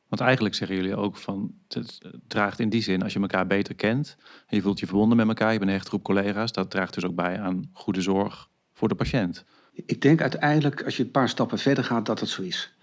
Want 0.07 0.21
eigenlijk 0.21 0.55
zeggen 0.55 0.75
jullie 0.75 0.95
ook 0.95 1.17
van... 1.17 1.53
het 1.67 2.01
draagt 2.27 2.59
in 2.59 2.69
die 2.69 2.81
zin, 2.81 3.03
als 3.03 3.13
je 3.13 3.19
elkaar 3.19 3.47
beter 3.47 3.75
kent... 3.75 4.15
en 4.47 4.55
je 4.55 4.61
voelt 4.61 4.79
je 4.79 4.87
verbonden 4.87 5.17
met 5.17 5.27
elkaar... 5.27 5.51
je 5.51 5.57
bent 5.57 5.69
een 5.69 5.75
hechte 5.75 5.89
groep 5.89 6.03
collega's... 6.03 6.51
dat 6.51 6.69
draagt 6.69 6.93
dus 6.93 7.05
ook 7.05 7.15
bij 7.15 7.39
aan 7.39 7.69
goede 7.73 8.01
zorg 8.01 8.49
voor 8.73 8.87
de 8.87 8.95
patiënt. 8.95 9.45
Ik 9.85 10.01
denk 10.01 10.21
uiteindelijk, 10.21 10.83
als 10.83 10.97
je 10.97 11.03
een 11.03 11.11
paar 11.11 11.29
stappen 11.29 11.57
verder 11.57 11.83
gaat, 11.83 12.05
dat 12.05 12.19
het 12.19 12.29
zo 12.29 12.41
is. 12.41 12.73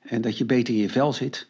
En 0.00 0.20
dat 0.20 0.38
je 0.38 0.44
beter 0.44 0.74
in 0.74 0.80
je 0.80 0.90
vel 0.90 1.12
zit. 1.12 1.48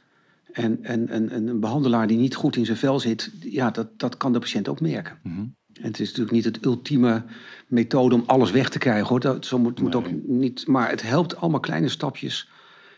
En, 0.52 0.78
en, 0.82 1.08
en, 1.08 1.30
en 1.30 1.46
een 1.46 1.60
behandelaar 1.60 2.06
die 2.06 2.18
niet 2.18 2.34
goed 2.34 2.56
in 2.56 2.64
zijn 2.64 2.76
vel 2.76 3.00
zit, 3.00 3.30
ja, 3.40 3.70
dat, 3.70 3.88
dat 3.96 4.16
kan 4.16 4.32
de 4.32 4.38
patiënt 4.38 4.68
ook 4.68 4.80
merken. 4.80 5.18
Mhm. 5.22 5.40
En 5.72 5.86
het 5.86 6.00
is 6.00 6.06
natuurlijk 6.06 6.36
niet 6.36 6.44
het 6.44 6.64
ultieme 6.64 7.22
methode 7.66 8.14
om 8.14 8.22
alles 8.26 8.50
weg 8.50 8.68
te 8.68 8.78
krijgen, 8.78 9.08
hoor. 9.08 9.20
Dat, 9.20 9.46
zo 9.46 9.58
moet, 9.58 9.80
moet 9.80 9.94
ook 9.94 10.10
niet. 10.26 10.66
Maar 10.66 10.90
het 10.90 11.02
helpt 11.02 11.36
allemaal 11.36 11.60
kleine 11.60 11.88
stapjes. 11.88 12.48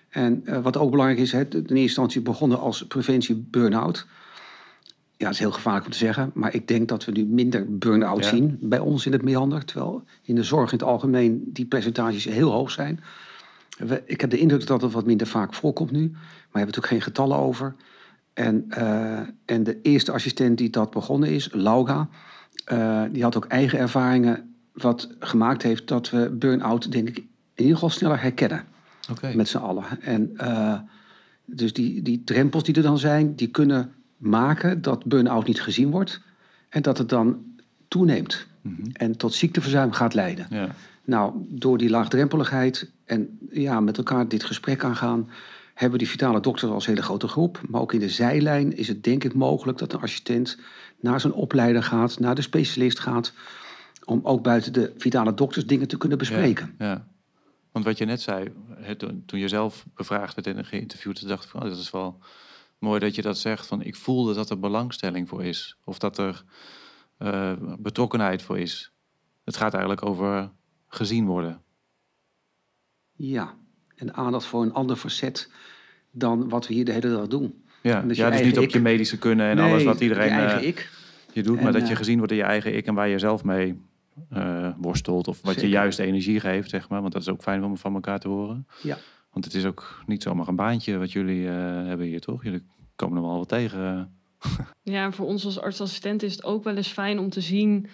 En 0.08 0.42
eh, 0.44 0.62
wat 0.62 0.76
ook 0.76 0.90
belangrijk 0.90 1.20
is, 1.20 1.32
hè, 1.32 1.40
in 1.40 1.54
eerste 1.54 1.74
instantie 1.74 2.20
begonnen 2.20 2.58
als 2.58 2.86
preventie 2.86 3.46
burn-out. 3.50 4.06
Ja, 5.16 5.28
dat 5.28 5.32
is 5.32 5.38
heel 5.38 5.52
gevaarlijk 5.52 5.84
om 5.84 5.92
te 5.92 5.98
zeggen, 5.98 6.30
maar 6.34 6.54
ik 6.54 6.68
denk 6.68 6.88
dat 6.88 7.04
we 7.04 7.12
nu 7.12 7.24
minder 7.24 7.78
burn-out 7.78 8.24
Ja. 8.24 8.30
zien 8.30 8.58
bij 8.60 8.78
ons 8.78 9.06
in 9.06 9.12
het 9.12 9.22
meander. 9.22 9.64
Terwijl 9.64 10.04
in 10.22 10.34
de 10.34 10.42
zorg 10.42 10.72
in 10.72 10.78
het 10.78 10.86
algemeen 10.86 11.42
die 11.46 11.66
percentages 11.66 12.24
heel 12.24 12.50
hoog 12.50 12.70
zijn. 12.70 13.00
We- 13.78 14.02
ik 14.06 14.20
heb 14.20 14.30
de 14.30 14.38
indruk 14.38 14.66
dat 14.66 14.82
het 14.82 14.92
wat 14.92 15.06
minder 15.06 15.26
vaak 15.26 15.54
voorkomt 15.54 15.90
nu, 15.90 16.00
maar 16.10 16.20
we 16.20 16.58
hebben 16.58 16.66
natuurlijk 16.66 16.86
geen 16.86 17.00
getallen 17.02 17.36
over. 17.36 17.74
En, 18.34 18.64
eh, 18.68 19.18
en 19.44 19.62
de 19.62 19.80
eerste 19.82 20.12
assistent 20.12 20.58
die 20.58 20.70
dat 20.70 20.90
begonnen 20.90 21.28
is, 21.28 21.48
Laura, 21.52 22.08
eh, 22.64 23.02
die 23.12 23.22
had 23.22 23.36
ook 23.36 23.44
eigen 23.46 23.78
ervaringen 23.78 24.54
wat 24.72 25.08
gemaakt 25.18 25.62
heeft 25.62 25.88
dat 25.88 26.10
we 26.10 26.30
burn-out, 26.30 26.92
denk 26.92 27.08
ik, 27.08 27.16
in 27.16 27.24
ieder 27.54 27.74
geval 27.74 27.90
sneller 27.90 28.20
herkennen 28.20 28.64
met 29.36 29.48
z'n 29.48 29.56
allen. 29.56 29.84
En 30.00 30.30
uh, 30.42 30.78
dus 31.44 31.72
die, 31.72 32.02
die 32.02 32.24
drempels 32.24 32.62
die 32.64 32.74
er 32.74 32.82
dan 32.82 32.98
zijn, 32.98 33.34
die 33.34 33.48
kunnen 33.48 33.92
maken 34.16 34.82
dat 34.82 35.04
burn-out 35.04 35.46
niet 35.46 35.60
gezien 35.62 35.90
wordt 35.90 36.20
en 36.68 36.82
dat 36.82 36.98
het 36.98 37.08
dan 37.08 37.42
toeneemt 37.88 38.46
Mhm. 38.62 38.82
en 38.92 39.16
tot 39.16 39.34
ziekteverzuim 39.34 39.92
gaat 39.92 40.14
leiden. 40.14 40.46
Ja. 40.50 40.68
Nou, 41.04 41.32
door 41.48 41.78
die 41.78 41.90
laagdrempeligheid 41.90 42.90
en 43.12 43.38
ja, 43.50 43.80
met 43.80 43.96
elkaar 43.96 44.28
dit 44.28 44.44
gesprek 44.44 44.84
aangaan, 44.84 45.30
hebben 45.74 45.98
die 45.98 46.08
vitale 46.08 46.40
dokters 46.40 46.70
als 46.70 46.86
hele 46.86 47.02
grote 47.02 47.28
groep. 47.28 47.60
Maar 47.68 47.80
ook 47.80 47.92
in 47.92 48.00
de 48.00 48.08
zijlijn 48.08 48.76
is 48.76 48.88
het 48.88 49.04
denk 49.04 49.24
ik 49.24 49.34
mogelijk 49.34 49.78
dat 49.78 49.92
een 49.92 50.00
assistent 50.00 50.58
naar 51.00 51.20
zijn 51.20 51.32
opleider 51.32 51.82
gaat, 51.82 52.18
naar 52.18 52.34
de 52.34 52.42
specialist 52.42 52.98
gaat, 53.00 53.32
om 54.04 54.20
ook 54.22 54.42
buiten 54.42 54.72
de 54.72 54.92
vitale 54.96 55.34
dokters 55.34 55.66
dingen 55.66 55.88
te 55.88 55.96
kunnen 55.96 56.18
bespreken. 56.18 56.74
Ja, 56.78 56.86
ja. 56.86 57.06
Want 57.72 57.84
wat 57.84 57.98
je 57.98 58.04
net 58.04 58.20
zei, 58.20 58.52
het, 58.74 58.98
toen 59.26 59.38
je 59.38 59.48
zelf 59.48 59.86
bevraagd 59.94 60.34
werd 60.34 60.56
en 60.56 60.64
geïnterviewd, 60.64 61.28
dacht 61.28 61.44
ik 61.44 61.50
van, 61.50 61.62
oh, 61.62 61.68
dat 61.68 61.78
is 61.78 61.90
wel 61.90 62.18
mooi 62.78 63.00
dat 63.00 63.14
je 63.14 63.22
dat 63.22 63.38
zegt. 63.38 63.66
Van, 63.66 63.82
ik 63.82 63.96
voelde 63.96 64.34
dat 64.34 64.50
er 64.50 64.58
belangstelling 64.58 65.28
voor 65.28 65.44
is. 65.44 65.76
Of 65.84 65.98
dat 65.98 66.18
er 66.18 66.44
uh, 67.18 67.52
betrokkenheid 67.78 68.42
voor 68.42 68.58
is. 68.58 68.92
Het 69.44 69.56
gaat 69.56 69.72
eigenlijk 69.72 70.06
over 70.06 70.50
gezien 70.88 71.26
worden. 71.26 71.62
Ja, 73.28 73.54
en 73.96 74.14
aandacht 74.14 74.46
voor 74.46 74.62
een 74.62 74.72
ander 74.72 74.96
facet 74.96 75.50
dan 76.10 76.48
wat 76.48 76.66
we 76.66 76.74
hier 76.74 76.84
de 76.84 76.92
hele 76.92 77.08
dag 77.08 77.26
doen. 77.26 77.62
Ja, 77.82 78.00
dus, 78.00 78.16
ja, 78.16 78.30
dus 78.30 78.42
niet 78.42 78.58
op 78.58 78.64
ik. 78.64 78.70
je 78.70 78.80
medische 78.80 79.18
kunnen 79.18 79.48
en 79.48 79.56
nee, 79.56 79.70
alles 79.70 79.84
wat 79.84 80.00
iedereen 80.00 80.28
je, 80.28 80.34
eigen 80.34 80.62
uh, 80.62 80.66
ik. 80.66 80.90
je 81.32 81.42
doet, 81.42 81.56
En, 81.56 81.62
maar 81.62 81.72
dat 81.72 81.86
je 81.86 81.92
uh, 81.92 81.96
gezien 81.96 82.16
wordt 82.16 82.32
in 82.32 82.38
je 82.38 82.44
eigen 82.44 82.76
ik 82.76 82.86
en 82.86 82.94
waar 82.94 83.08
je 83.08 83.18
zelf 83.18 83.44
mee 83.44 83.80
uh, 84.32 84.68
worstelt. 84.76 85.28
Of 85.28 85.40
wat 85.42 85.52
Zeker. 85.52 85.68
je 85.68 85.74
juist 85.74 85.98
energie 85.98 86.40
geeft, 86.40 86.70
zeg 86.70 86.88
maar. 86.88 87.00
Want 87.00 87.12
dat 87.12 87.22
is 87.22 87.28
ook 87.28 87.42
fijn 87.42 87.64
om 87.64 87.76
van 87.76 87.94
elkaar 87.94 88.18
te 88.18 88.28
horen. 88.28 88.66
Ja. 88.82 88.98
Want 89.32 89.44
het 89.44 89.54
is 89.54 89.64
ook 89.64 90.02
niet 90.06 90.22
zomaar 90.22 90.48
een 90.48 90.56
baantje 90.56 90.98
wat 90.98 91.12
jullie 91.12 91.42
uh, 91.42 91.52
hebben 91.86 92.06
hier, 92.06 92.20
toch? 92.20 92.44
Jullie 92.44 92.62
komen 92.96 93.16
er 93.16 93.22
wel 93.22 93.38
wat 93.38 93.48
tegen. 93.48 94.12
Ja, 94.82 95.04
en 95.04 95.12
voor 95.12 95.26
ons 95.26 95.44
als 95.44 95.60
artsassistent 95.60 96.22
is 96.22 96.32
het 96.32 96.44
ook 96.44 96.64
wel 96.64 96.76
eens 96.76 96.88
fijn 96.88 97.18
om 97.18 97.30
te 97.30 97.40
zien... 97.40 97.86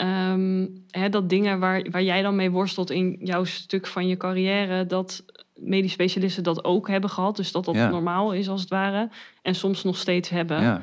Um, 0.00 0.84
hè, 0.90 1.08
dat 1.08 1.28
dingen 1.28 1.58
waar, 1.58 1.86
waar 1.90 2.02
jij 2.02 2.22
dan 2.22 2.36
mee 2.36 2.50
worstelt 2.50 2.90
in 2.90 3.16
jouw 3.20 3.44
stuk 3.44 3.86
van 3.86 4.06
je 4.08 4.16
carrière... 4.16 4.86
dat 4.86 5.24
medisch 5.54 5.92
specialisten 5.92 6.42
dat 6.42 6.64
ook 6.64 6.88
hebben 6.88 7.10
gehad. 7.10 7.36
Dus 7.36 7.52
dat 7.52 7.64
dat 7.64 7.74
Ja. 7.74 7.88
normaal 7.88 8.32
is 8.32 8.48
als 8.48 8.60
het 8.60 8.70
ware. 8.70 9.10
En 9.42 9.54
soms 9.54 9.82
nog 9.84 9.96
steeds 9.96 10.28
hebben. 10.28 10.60
Ja, 10.62 10.82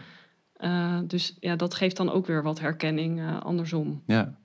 Uh, 0.62 1.00
dus 1.04 1.38
ja, 1.40 1.56
dat 1.56 1.74
geeft 1.74 1.98
dan 1.98 2.12
ook 2.12 2.28
weer 2.28 2.44
wat 2.44 2.60
herkenning 2.60 3.20
uh, 3.20 3.40
andersom. 3.42 4.04
ja. 4.06 4.36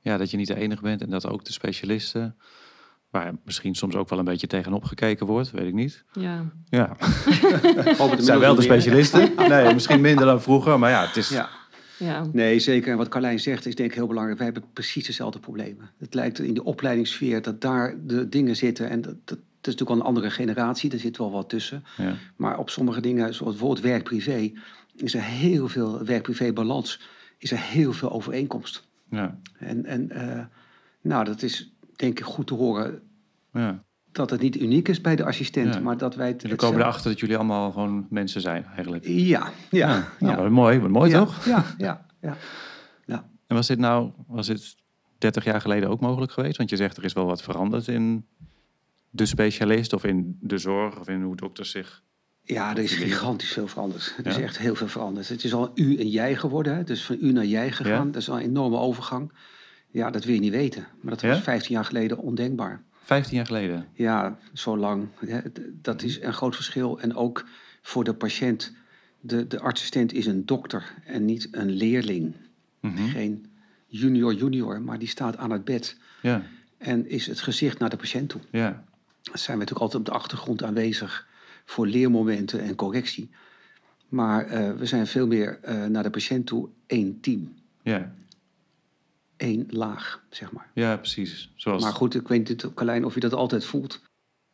ja, 0.00 0.16
dat 0.16 0.30
je 0.30 0.36
niet 0.36 0.46
de 0.46 0.54
enige 0.54 0.82
bent 0.82 1.02
en 1.02 1.10
dat 1.10 1.26
ook 1.26 1.44
de 1.44 1.52
specialisten... 1.52 2.36
waar 3.10 3.34
misschien 3.44 3.74
soms 3.74 3.94
ook 3.94 4.08
wel 4.08 4.18
een 4.18 4.24
beetje 4.24 4.46
tegenop 4.46 4.84
gekeken 4.84 5.26
wordt, 5.26 5.50
weet 5.50 5.66
ik 5.66 5.74
niet. 5.74 6.04
Ja. 6.12 6.44
Ja, 6.68 6.96
zijn 8.18 8.38
wel 8.38 8.54
de 8.54 8.62
specialisten. 8.62 9.32
Nee, 9.48 9.74
misschien 9.74 10.00
minder 10.00 10.26
dan 10.26 10.42
vroeger, 10.42 10.78
maar 10.78 10.90
ja, 10.90 11.06
het 11.06 11.16
is... 11.16 11.28
Ja. 11.28 11.48
Ja. 12.00 12.26
Nee, 12.32 12.58
zeker. 12.58 12.90
En 12.90 12.96
wat 12.96 13.08
Carlijn 13.08 13.40
zegt 13.40 13.66
is 13.66 13.74
denk 13.74 13.90
ik 13.90 13.94
heel 13.94 14.06
belangrijk. 14.06 14.38
Wij 14.38 14.46
hebben 14.52 14.70
precies 14.72 15.06
dezelfde 15.06 15.38
problemen. 15.38 15.90
Het 15.98 16.14
lijkt 16.14 16.38
in 16.38 16.54
de 16.54 16.64
opleidingssfeer 16.64 17.42
dat 17.42 17.60
daar 17.60 17.94
de 18.06 18.28
dingen 18.28 18.56
zitten. 18.56 18.88
En 18.88 19.00
dat, 19.00 19.14
dat, 19.24 19.38
dat 19.38 19.38
is 19.38 19.78
natuurlijk 19.80 19.88
wel 19.90 19.98
een 19.98 20.06
andere 20.06 20.30
generatie. 20.30 20.90
Er 20.92 20.98
zit 20.98 21.16
wel 21.16 21.30
wat 21.30 21.48
tussen. 21.48 21.84
Ja. 21.96 22.14
Maar 22.36 22.58
op 22.58 22.70
sommige 22.70 23.00
dingen, 23.00 23.34
zoals 23.34 23.52
bijvoorbeeld 23.52 23.84
werk-privé... 23.84 24.52
is 24.96 25.14
er 25.14 25.22
heel 25.22 25.68
veel 25.68 26.04
werk-privé-balans. 26.04 27.00
Is 27.38 27.50
er 27.50 27.60
heel 27.60 27.92
veel 27.92 28.12
overeenkomst. 28.12 28.88
Ja. 29.10 29.38
En, 29.58 29.84
en 29.84 30.08
uh, 30.12 30.44
nou, 31.00 31.24
dat 31.24 31.42
is 31.42 31.72
denk 31.96 32.18
ik 32.18 32.24
goed 32.24 32.46
te 32.46 32.54
horen... 32.54 33.02
Ja. 33.52 33.84
Dat 34.12 34.30
het 34.30 34.40
niet 34.40 34.56
uniek 34.60 34.88
is 34.88 35.00
bij 35.00 35.16
de 35.16 35.24
assistent, 35.24 35.74
Ja. 35.74 35.80
maar 35.80 35.96
dat 35.96 36.14
wij 36.14 36.28
het... 36.28 36.42
Jullie 36.42 36.56
komen 36.56 36.80
erachter 36.80 37.10
dat 37.10 37.20
jullie 37.20 37.36
allemaal 37.36 37.72
gewoon 37.72 38.06
mensen 38.10 38.40
zijn, 38.40 38.64
eigenlijk. 38.64 39.04
Ja, 39.06 39.50
ja. 39.70 39.88
ja, 39.88 40.08
Nou, 40.18 40.36
wat 40.42 40.50
mooi, 40.50 40.78
wat 40.78 40.90
mooi 40.90 41.10
toch? 41.10 41.44
Ja, 41.44 41.64
ja, 41.78 42.06
ja. 42.20 42.36
En 43.46 43.56
was 43.56 43.66
dit 43.66 43.78
nou, 43.78 44.10
was 44.26 44.46
dit 44.46 44.76
30 45.18 45.44
jaar 45.44 45.60
geleden 45.60 45.88
ook 45.88 46.00
mogelijk 46.00 46.32
geweest? 46.32 46.56
Want 46.56 46.70
je 46.70 46.76
zegt 46.76 46.96
er 46.96 47.04
is 47.04 47.12
wel 47.12 47.26
wat 47.26 47.42
veranderd 47.42 47.88
in 47.88 48.26
de 49.10 49.26
specialist 49.26 49.92
of 49.92 50.04
in 50.04 50.36
de 50.40 50.58
zorg 50.58 51.00
of 51.00 51.08
in 51.08 51.22
hoe 51.22 51.36
dokters 51.36 51.70
zich. 51.70 52.02
Ja, 52.42 52.70
er 52.70 52.82
is 52.82 52.92
gigantisch 52.94 53.52
veel 53.52 53.66
veranderd. 53.68 54.14
Er 54.18 54.26
is 54.26 54.36
echt 54.36 54.58
heel 54.58 54.74
veel 54.74 54.88
veranderd. 54.88 55.28
Het 55.28 55.44
is 55.44 55.54
al 55.54 55.70
u 55.74 55.96
en 55.96 56.08
jij 56.08 56.36
geworden. 56.36 56.76
Hè? 56.76 56.84
Dus 56.84 57.04
van 57.04 57.16
u 57.20 57.32
naar 57.32 57.44
jij 57.44 57.72
gegaan. 57.72 58.10
Dat 58.10 58.20
is 58.22 58.30
al 58.30 58.36
een 58.36 58.42
enorme 58.42 58.78
overgang. 58.78 59.32
Ja, 59.88 60.10
dat 60.10 60.24
wil 60.24 60.34
je 60.34 60.40
niet 60.40 60.52
weten. 60.52 60.86
Maar 61.00 61.12
dat 61.12 61.22
was 61.22 61.36
Ja? 61.36 61.42
15 61.42 61.74
jaar 61.74 61.84
geleden 61.84 62.18
ondenkbaar. 62.18 62.82
15 63.10 63.36
jaar 63.36 63.46
geleden. 63.46 63.86
Ja, 63.92 64.38
zo 64.52 64.76
lang. 64.76 65.08
Dat 65.82 66.02
is 66.02 66.20
een 66.20 66.32
groot 66.32 66.54
verschil. 66.54 67.00
En 67.00 67.14
ook 67.14 67.44
voor 67.82 68.04
de 68.04 68.14
patiënt 68.14 68.72
De, 69.20 69.46
de 69.46 69.60
assistent 69.60 70.12
is 70.12 70.26
een 70.26 70.46
dokter 70.46 70.94
en 71.04 71.24
niet 71.24 71.48
een 71.50 71.70
leerling. 71.70 72.34
Mhm. 72.80 73.08
Geen 73.08 73.46
junior 73.86 74.34
junior, 74.34 74.82
maar 74.82 74.98
die 74.98 75.08
staat 75.08 75.36
aan 75.36 75.50
het 75.50 75.64
bed 75.64 75.96
Ja, 76.22 76.42
en 76.78 77.08
is 77.08 77.26
het 77.26 77.40
gezicht 77.40 77.78
naar 77.78 77.90
de 77.90 77.96
patiënt 77.96 78.28
toe. 78.28 78.40
ja, 78.50 78.84
zijn 79.22 79.58
we 79.58 79.64
natuurlijk 79.64 79.80
altijd 79.80 79.94
op 80.00 80.04
de 80.04 80.12
achtergrond 80.12 80.62
aanwezig 80.62 81.26
voor 81.64 81.86
leermomenten 81.86 82.60
en 82.60 82.74
correctie. 82.74 83.30
Maar 84.08 84.46
eh, 84.46 84.72
we 84.72 84.86
zijn 84.86 85.06
veel 85.06 85.26
meer 85.26 85.58
eh, 85.62 85.84
naar 85.84 86.02
de 86.02 86.10
patiënt 86.10 86.46
toe 86.46 86.68
één 86.86 87.20
team, 87.20 87.54
ja. 87.82 88.12
Één 89.40 89.66
laag, 89.68 90.24
zeg 90.30 90.52
maar. 90.52 90.70
Ja, 90.74 90.96
precies. 90.96 91.50
Zoals... 91.56 91.82
Maar 91.82 91.92
goed, 91.92 92.14
ik 92.14 92.28
weet 92.28 92.48
niet, 92.48 92.74
Carlijn, 92.74 93.04
of 93.04 93.14
je 93.14 93.20
dat 93.20 93.34
altijd 93.34 93.64
voelt. 93.64 94.02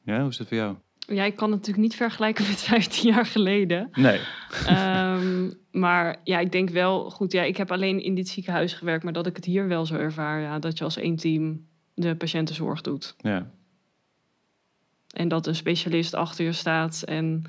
Ja, 0.05 0.21
hoe 0.21 0.29
is 0.29 0.39
het 0.39 0.49
voor 0.49 0.57
jou? 0.57 0.77
Ja, 0.99 1.25
ik 1.25 1.37
kan 1.37 1.51
het 1.51 1.59
natuurlijk 1.59 1.87
niet 1.87 1.97
vergelijken 1.97 2.47
met 2.47 2.61
15 2.73 3.11
jaar 3.13 3.27
geleden. 3.27 3.89
Nee. 3.93 4.21
Ehm, 4.67 5.51
maar 5.71 6.17
ja, 6.25 6.39
ik 6.39 6.53
denk 6.53 6.71
wel, 6.71 7.11
goed, 7.11 7.33
ja, 7.33 7.43
ik 7.43 7.57
heb 7.57 7.71
alleen 7.71 8.03
in 8.03 8.15
dit 8.15 8.29
ziekenhuis 8.29 8.73
gewerkt, 8.73 9.05
maar 9.05 9.13
dat 9.13 9.27
ik 9.27 9.37
het 9.37 9.45
hier 9.45 9.69
wel 9.69 9.87
zo 9.87 9.95
ervaar, 9.95 10.41
ja, 10.41 10.59
dat 10.59 10.79
je 10.79 10.85
als 10.85 10.97
één 10.97 11.17
team 11.17 11.67
de 11.95 12.17
patiëntenzorg 12.17 12.81
doet. 12.81 13.15
Ja, 13.19 13.51
En 15.15 15.29
dat 15.29 15.47
een 15.47 15.55
specialist 15.55 16.15
achter 16.15 16.45
je 16.45 16.53
staat 16.53 17.03
en 17.03 17.43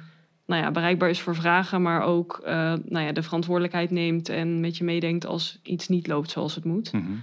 nou 0.47 0.61
ja, 0.61 0.71
bereikbaar 0.71 1.09
is 1.09 1.21
voor 1.21 1.35
vragen, 1.35 1.81
maar 1.81 2.01
ook 2.01 2.41
eh, 2.45 2.53
nou 2.85 3.05
ja, 3.05 3.11
de 3.11 3.23
verantwoordelijkheid 3.23 3.91
neemt 3.91 4.29
en 4.29 4.59
met 4.59 4.77
je 4.77 4.83
meedenkt 4.83 5.25
als 5.25 5.59
iets 5.63 5.87
niet 5.87 6.07
loopt 6.07 6.29
zoals 6.29 6.55
het 6.55 6.63
moet. 6.63 6.91
mhm. 6.91 7.13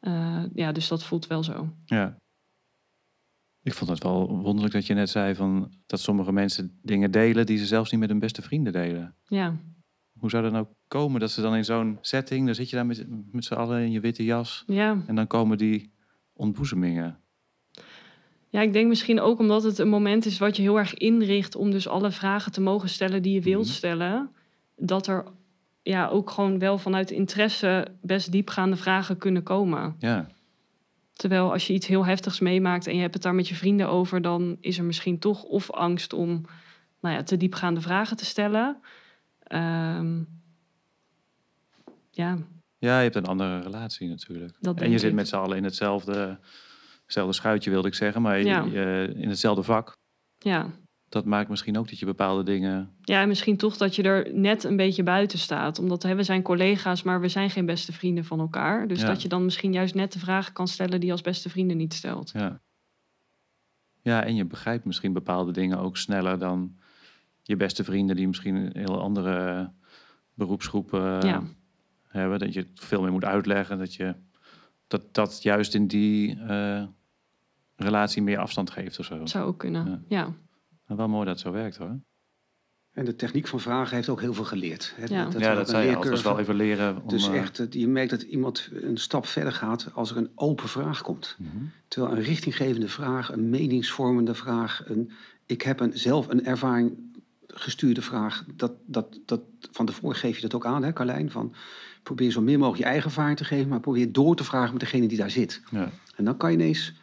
Eh, 0.00 0.44
ja, 0.54 0.72
dus 0.72 0.88
dat 0.88 1.04
voelt 1.04 1.26
wel 1.26 1.42
zo. 1.42 1.68
ja. 1.86 2.18
Ik 3.62 3.74
vond 3.74 3.90
het 3.90 4.02
wel 4.02 4.28
wonderlijk 4.42 4.74
dat 4.74 4.86
je 4.86 4.94
net 4.94 5.10
zei 5.10 5.34
van 5.34 5.72
dat 5.86 6.00
sommige 6.00 6.32
mensen 6.32 6.78
dingen 6.82 7.10
delen 7.10 7.46
die 7.46 7.58
ze 7.58 7.66
zelfs 7.66 7.90
niet 7.90 8.00
met 8.00 8.08
hun 8.08 8.18
beste 8.18 8.42
vrienden 8.42 8.72
delen. 8.72 9.14
Ja, 9.26 9.56
Hoe 10.18 10.30
zou 10.30 10.42
dat 10.42 10.52
nou 10.52 10.66
komen 10.88 11.20
dat 11.20 11.30
ze 11.30 11.40
dan 11.40 11.56
in 11.56 11.64
zo'n 11.64 11.98
setting, 12.00 12.46
dan 12.46 12.54
zit 12.54 12.70
je 12.70 12.76
daar 12.76 12.86
met, 12.86 13.06
met 13.32 13.44
z'n 13.44 13.54
allen 13.54 13.82
in 13.82 13.90
je 13.90 14.00
witte 14.00 14.24
jas 14.24 14.64
ja. 14.66 15.02
en 15.06 15.14
dan 15.14 15.26
komen 15.26 15.58
die 15.58 15.92
ontboezemingen. 16.32 17.20
Ja, 18.52 18.60
ik 18.60 18.72
denk 18.72 18.88
misschien 18.88 19.20
ook 19.20 19.38
omdat 19.38 19.62
het 19.62 19.78
een 19.78 19.88
moment 19.88 20.26
is 20.26 20.38
wat 20.38 20.56
je 20.56 20.62
heel 20.62 20.78
erg 20.78 20.94
inricht 20.94 21.54
om 21.56 21.70
dus 21.70 21.88
alle 21.88 22.10
vragen 22.10 22.52
te 22.52 22.60
mogen 22.60 22.88
stellen 22.88 23.22
die 23.22 23.34
je 23.34 23.40
wilt 23.40 23.64
Mhm. 23.66 23.74
stellen. 23.74 24.30
Dat 24.76 25.06
er 25.06 25.24
ja, 25.82 26.08
ook 26.08 26.30
gewoon 26.30 26.58
wel 26.58 26.78
vanuit 26.78 27.10
interesse 27.10 27.86
best 28.02 28.32
diepgaande 28.32 28.76
vragen 28.76 29.16
kunnen 29.18 29.42
komen. 29.42 29.96
Ja, 29.98 30.26
Terwijl 31.12 31.52
als 31.52 31.66
je 31.66 31.72
iets 31.72 31.86
heel 31.86 32.06
heftigs 32.06 32.40
meemaakt 32.40 32.86
en 32.86 32.94
je 32.94 33.00
hebt 33.00 33.14
het 33.14 33.22
daar 33.22 33.34
met 33.34 33.48
je 33.48 33.54
vrienden 33.54 33.88
over, 33.88 34.22
dan 34.22 34.56
is 34.60 34.78
er 34.78 34.84
misschien 34.84 35.18
toch 35.18 35.42
of 35.42 35.70
angst 35.70 36.12
om 36.12 36.44
nou 37.00 37.14
ja, 37.14 37.22
te 37.22 37.36
diepgaande 37.36 37.80
vragen 37.80 38.16
te 38.16 38.24
stellen. 38.24 38.76
Ehm, 39.42 40.18
ja, 42.10 42.38
ja 42.78 42.96
je 42.96 43.02
hebt 43.02 43.14
een 43.14 43.24
andere 43.26 43.60
relatie 43.60 44.08
natuurlijk. 44.08 44.56
En 44.60 44.90
je 44.90 44.98
zit 44.98 45.08
ik. 45.10 45.14
met 45.14 45.28
z'n 45.28 45.36
allen 45.36 45.56
in 45.56 45.64
hetzelfde, 45.64 46.38
hetzelfde 47.10 47.34
schuitje 47.34 47.70
wilde 47.70 47.88
ik 47.88 47.94
zeggen, 47.94 48.22
maar 48.22 48.40
Ja. 48.42 48.64
je- 48.64 49.12
in 49.16 49.28
hetzelfde 49.28 49.62
vak. 49.62 49.96
ja. 50.38 50.70
Dat 51.08 51.24
maakt 51.24 51.48
misschien 51.48 51.78
ook 51.78 51.88
dat 51.88 51.98
je 51.98 52.04
bepaalde 52.06 52.42
dingen... 52.42 52.90
Ja, 53.02 53.20
en 53.22 53.28
misschien 53.28 53.56
toch 53.56 53.76
dat 53.76 53.96
je 53.96 54.02
er 54.02 54.34
net 54.34 54.64
een 54.64 54.76
beetje 54.76 55.02
buiten 55.02 55.38
staat. 55.38 55.78
Omdat 55.78 56.02
hè, 56.02 56.14
we 56.14 56.22
zijn 56.22 56.42
collega's, 56.42 57.02
maar 57.02 57.20
we 57.20 57.28
zijn 57.28 57.50
geen 57.50 57.66
beste 57.66 57.92
vrienden 57.92 58.24
van 58.24 58.40
elkaar. 58.40 58.88
Dus 58.88 59.00
Ja. 59.00 59.06
dat 59.06 59.22
je 59.22 59.28
dan 59.28 59.44
misschien 59.44 59.72
juist 59.72 59.94
net 59.94 60.12
de 60.12 60.18
vragen 60.18 60.52
kan 60.52 60.68
stellen 60.68 60.96
die 60.98 61.06
je 61.06 61.12
als 61.12 61.20
beste 61.20 61.48
vrienden 61.50 61.76
niet 61.76 61.94
stelt. 61.94 62.30
Ja. 62.30 62.60
ja, 64.02 64.24
en 64.24 64.34
je 64.34 64.44
begrijpt 64.44 64.84
misschien 64.84 65.12
bepaalde 65.12 65.52
dingen 65.52 65.78
ook 65.78 65.96
sneller 65.96 66.38
dan 66.38 66.76
je 67.42 67.56
beste 67.56 67.84
vrienden 67.84 68.16
die 68.16 68.26
misschien 68.26 68.54
een 68.56 68.70
heel 68.76 69.00
andere 69.00 69.70
beroepsgroepen 70.34 71.26
Ja. 71.26 71.42
hebben. 72.08 72.38
Dat 72.38 72.52
je 72.54 72.66
veel 72.74 73.02
meer 73.02 73.12
moet 73.12 73.24
uitleggen. 73.24 73.78
Dat 73.78 73.94
je 73.94 74.14
dat, 74.86 75.14
dat 75.14 75.42
juist 75.42 75.74
in 75.74 75.86
die 75.86 76.40
eh, 76.40 76.84
relatie 77.84 78.22
meer 78.22 78.38
afstand 78.38 78.70
geeft 78.70 78.98
of 78.98 79.04
zo. 79.04 79.18
Dat 79.18 79.30
zou 79.30 79.46
ook 79.46 79.58
kunnen. 79.58 80.04
Ja. 80.08 80.18
Ja, 80.18 80.34
Maar 80.86 80.96
wel 80.96 81.08
mooi 81.08 81.24
dat 81.24 81.34
het 81.34 81.42
zo 81.42 81.52
werkt 81.52 81.76
hoor. 81.76 82.00
En 82.90 83.04
de 83.04 83.16
techniek 83.16 83.46
van 83.46 83.60
vragen 83.60 83.96
heeft 83.96 84.08
ook 84.08 84.20
heel 84.20 84.34
veel 84.34 84.44
geleerd. 84.44 84.92
Hè? 84.96 85.04
Ja. 85.14 85.24
dat 85.24 85.34
een 85.34 85.66
zei 85.66 85.90
je 85.90 86.22
wel 86.22 86.38
even 86.38 86.54
leren 86.54 87.02
om... 87.02 87.08
Dus 87.08 87.28
eh, 87.28 87.36
echt, 87.36 87.66
je 87.70 87.88
merkt 87.88 88.10
dat 88.10 88.22
iemand 88.22 88.68
een 88.72 88.96
stap 88.96 89.26
verder 89.26 89.52
gaat 89.52 89.88
als 89.94 90.10
er 90.10 90.16
een 90.16 90.30
open 90.34 90.68
vraag 90.68 91.02
komt. 91.02 91.36
mhm. 91.38 91.64
Terwijl 91.88 92.16
een 92.16 92.22
richtinggevende 92.22 92.88
vraag, 92.88 93.32
een 93.32 93.50
meningsvormende 93.50 94.34
vraag, 94.34 94.82
een, 94.84 95.10
ik 95.46 95.62
heb 95.62 95.80
een, 95.80 95.98
zelf 95.98 96.28
een 96.28 96.44
ervaring 96.44 96.98
gestuurde 97.46 98.02
vraag, 98.02 98.44
dat, 98.54 98.72
dat, 98.86 99.18
dat, 99.26 99.40
van 99.70 99.86
tevoren 99.86 100.16
geef 100.16 100.36
je 100.36 100.42
dat 100.42 100.54
ook 100.54 100.66
aan, 100.66 100.82
hè, 100.82 100.92
Carlijn? 100.92 101.30
Van, 101.30 101.54
probeer 102.02 102.30
zo 102.30 102.40
min 102.40 102.58
mogelijk 102.58 102.82
je 102.82 102.88
eigen 102.88 103.08
ervaring 103.08 103.36
te 103.36 103.44
geven, 103.44 103.68
maar 103.68 103.80
probeer 103.80 104.12
door 104.12 104.36
te 104.36 104.44
vragen 104.44 104.70
met 104.72 104.80
degene 104.80 105.08
die 105.08 105.18
daar 105.18 105.30
zit. 105.30 105.62
ja. 105.70 105.90
En 106.16 106.24
dan 106.24 106.36
kan 106.36 106.50
je 106.50 106.56
ineens 106.56 106.99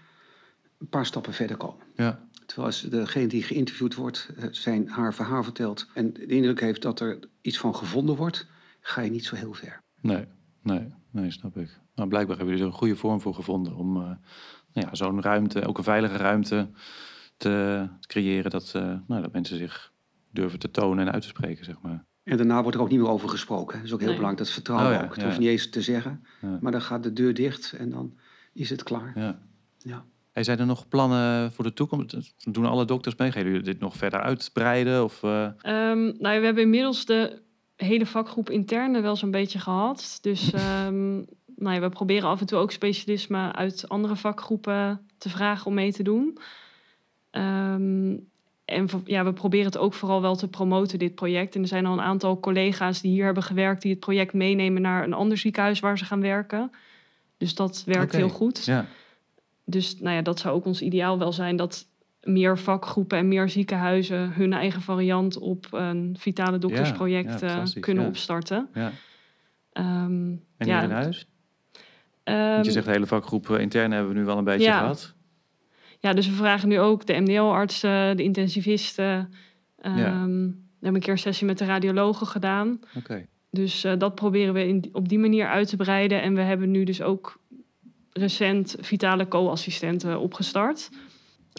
een 0.77 0.89
paar 0.89 1.05
stappen 1.05 1.33
verder 1.33 1.57
komen. 1.57 1.85
Ja. 1.95 2.25
Terwijl 2.45 2.67
als 2.67 2.81
degene 2.81 3.27
die 3.27 3.43
geïnterviewd 3.43 3.95
wordt 3.95 4.29
eh, 4.37 4.47
zijn 4.51 4.89
haar 4.89 5.13
verhaal 5.13 5.43
vertelt 5.43 5.87
en 5.93 6.13
de 6.13 6.25
indruk 6.25 6.59
heeft 6.59 6.81
dat 6.81 6.99
er 6.99 7.19
iets 7.41 7.57
van 7.57 7.75
gevonden 7.75 8.15
wordt, 8.15 8.47
ga 8.79 9.01
je 9.01 9.11
niet 9.11 9.25
zo 9.25 9.35
heel 9.35 9.53
ver. 9.53 9.81
Nee, 10.01 10.25
nee, 10.61 10.93
nee, 11.11 11.31
snap 11.31 11.57
ik. 11.57 11.79
Maar 11.95 12.07
blijkbaar 12.07 12.37
hebben 12.37 12.53
jullie 12.55 12.69
er 12.69 12.73
een 12.73 12.79
goede 12.79 12.95
vorm 12.95 13.21
voor 13.21 13.33
gevonden 13.33 13.75
om 13.75 13.95
eh, 13.97 14.01
nou 14.03 14.87
ja, 14.87 14.95
zo'n 14.95 15.21
ruimte, 15.21 15.65
ook 15.65 15.77
een 15.77 15.83
veilige 15.83 16.17
ruimte, 16.17 16.69
te 17.37 17.87
creëren 18.01 18.51
dat, 18.51 18.71
eh, 18.75 18.97
nou, 19.07 19.21
dat 19.21 19.31
mensen 19.33 19.57
zich 19.57 19.91
durven 20.31 20.59
te 20.59 20.71
tonen 20.71 21.07
en 21.07 21.13
uit 21.13 21.21
te 21.21 21.27
spreken, 21.27 21.65
zeg 21.65 21.81
maar. 21.81 22.05
En 22.23 22.37
daarna 22.37 22.61
wordt 22.61 22.77
er 22.77 22.83
ook 22.83 22.89
niet 22.89 22.99
meer 22.99 23.09
over 23.09 23.29
gesproken. 23.29 23.75
Dat 23.77 23.85
is 23.85 23.93
ook 23.93 23.99
heel 23.99 24.07
Nee. 24.07 24.17
belangrijk, 24.17 24.45
dat 24.47 24.55
vertrouwen 24.55 24.89
Oh 24.89 24.97
ja, 24.99 25.03
ook. 25.03 25.09
Dat 25.09 25.17
ja. 25.17 25.23
hoef 25.23 25.33
je 25.33 25.39
niet 25.39 25.49
eens 25.49 25.69
te 25.69 25.81
zeggen, 25.81 26.25
Ja. 26.41 26.57
maar 26.61 26.71
dan 26.71 26.81
gaat 26.81 27.03
de 27.03 27.13
deur 27.13 27.33
dicht 27.33 27.73
en 27.73 27.89
dan 27.89 28.17
is 28.53 28.69
het 28.69 28.83
klaar. 28.83 29.11
Ja. 29.77 30.05
Hey, 30.37 30.45
zijn 30.45 30.59
er 30.59 30.65
nog 30.65 30.87
plannen 30.87 31.51
voor 31.51 31.63
de 31.63 31.73
toekomst? 31.73 32.33
Doen 32.43 32.65
alle 32.65 32.85
dokters 32.85 33.15
mee? 33.15 33.31
Gaan 33.31 33.43
jullie 33.43 33.61
dit 33.61 33.79
nog 33.79 33.95
verder 33.95 34.19
uitbreiden? 34.19 35.03
Of, 35.03 35.23
eh, 35.23 35.43
Ehm, 35.61 36.03
nou, 36.03 36.39
we 36.39 36.45
hebben 36.45 36.63
inmiddels 36.63 37.05
de 37.05 37.41
hele 37.75 38.05
vakgroep 38.05 38.49
interne 38.49 39.01
wel 39.01 39.15
zo'n 39.15 39.31
beetje 39.31 39.59
gehad. 39.59 40.17
Dus 40.21 40.51
ehm, 40.53 41.15
nou 41.55 41.75
ja, 41.75 41.79
we 41.79 41.89
proberen 41.89 42.29
af 42.29 42.39
en 42.39 42.45
toe 42.45 42.57
ook 42.57 42.71
specialismen 42.71 43.55
uit 43.55 43.89
andere 43.89 44.15
vakgroepen 44.15 45.01
te 45.17 45.29
vragen 45.29 45.65
om 45.65 45.73
mee 45.73 45.91
te 45.91 46.03
doen. 46.03 46.37
Ehm, 47.31 48.15
en 48.65 48.89
ja, 49.05 49.23
we 49.23 49.33
proberen 49.33 49.65
het 49.65 49.77
ook 49.77 49.93
vooral 49.93 50.21
wel 50.21 50.35
te 50.35 50.47
promoten, 50.47 50.99
dit 50.99 51.15
project. 51.15 51.55
En 51.55 51.61
er 51.61 51.67
zijn 51.67 51.85
al 51.85 51.93
een 51.93 52.01
aantal 52.01 52.39
collega's 52.39 53.01
die 53.01 53.11
hier 53.11 53.25
hebben 53.25 53.43
gewerkt, 53.43 53.81
die 53.81 53.91
het 53.91 53.99
project 53.99 54.33
meenemen 54.33 54.81
naar 54.81 55.03
een 55.03 55.13
ander 55.13 55.37
ziekenhuis 55.37 55.79
waar 55.79 55.97
ze 55.97 56.05
gaan 56.05 56.21
werken. 56.21 56.71
Dus 57.37 57.55
dat 57.55 57.83
werkt 57.85 58.15
heel 58.15 58.29
goed. 58.29 58.65
ja. 58.65 58.85
Dus 59.69 59.99
nou 59.99 60.15
ja, 60.15 60.21
dat 60.21 60.39
zou 60.39 60.55
ook 60.55 60.65
ons 60.65 60.81
ideaal 60.81 61.19
wel 61.19 61.31
zijn 61.31 61.55
dat 61.55 61.87
meer 62.21 62.57
vakgroepen 62.57 63.17
en 63.17 63.27
meer 63.27 63.49
ziekenhuizen 63.49 64.31
hun 64.33 64.53
eigen 64.53 64.81
variant 64.81 65.37
op 65.37 65.67
een 65.71 66.15
vitale 66.19 66.57
doktersproject 66.57 67.39
ja, 67.39 67.63
eh, 67.63 67.81
kunnen 67.81 68.03
ja. 68.03 68.09
opstarten. 68.09 68.69
ja. 68.73 68.91
Ehm, 69.71 70.35
En 70.57 70.67
ja, 70.67 70.79
hier 70.79 70.89
in 70.89 70.95
huis? 70.95 71.27
ehm, 72.23 72.51
Want 72.53 72.65
je 72.65 72.71
zegt 72.71 72.85
de 72.85 72.91
hele 72.91 73.05
vakgroep 73.07 73.49
eh, 73.49 73.59
interne 73.59 73.95
hebben 73.95 74.13
we 74.13 74.19
nu 74.19 74.25
wel 74.25 74.37
een 74.37 74.43
beetje 74.43 74.71
gehad. 74.71 75.15
ja, 75.99 76.13
dus 76.13 76.27
we 76.27 76.33
vragen 76.33 76.67
nu 76.69 76.79
ook 76.79 77.05
de 77.05 77.13
MDL-artsen, 77.19 78.17
de 78.17 78.23
intensivisten. 78.23 79.33
Ehm, 79.79 79.97
Ja. 79.97 80.25
We 80.25 80.83
hebben 80.85 81.01
een 81.01 81.07
keer 81.07 81.13
een 81.13 81.31
sessie 81.33 81.47
met 81.47 81.57
de 81.57 81.65
radiologen 81.65 82.27
gedaan. 82.27 82.79
Oké. 82.97 83.25
Dus 83.51 83.83
eh, 83.83 83.93
dat 83.97 84.15
proberen 84.15 84.53
we 84.53 84.67
in, 84.67 84.89
op 84.91 85.09
die 85.09 85.19
manier 85.19 85.47
uit 85.47 85.69
te 85.69 85.75
breiden. 85.75 86.21
En 86.21 86.33
we 86.35 86.41
hebben 86.41 86.71
nu 86.71 86.83
dus 86.83 87.01
ook 87.01 87.39
recent 88.17 88.75
vitale 88.79 89.27
co-assistenten 89.27 90.19
opgestart. 90.19 90.89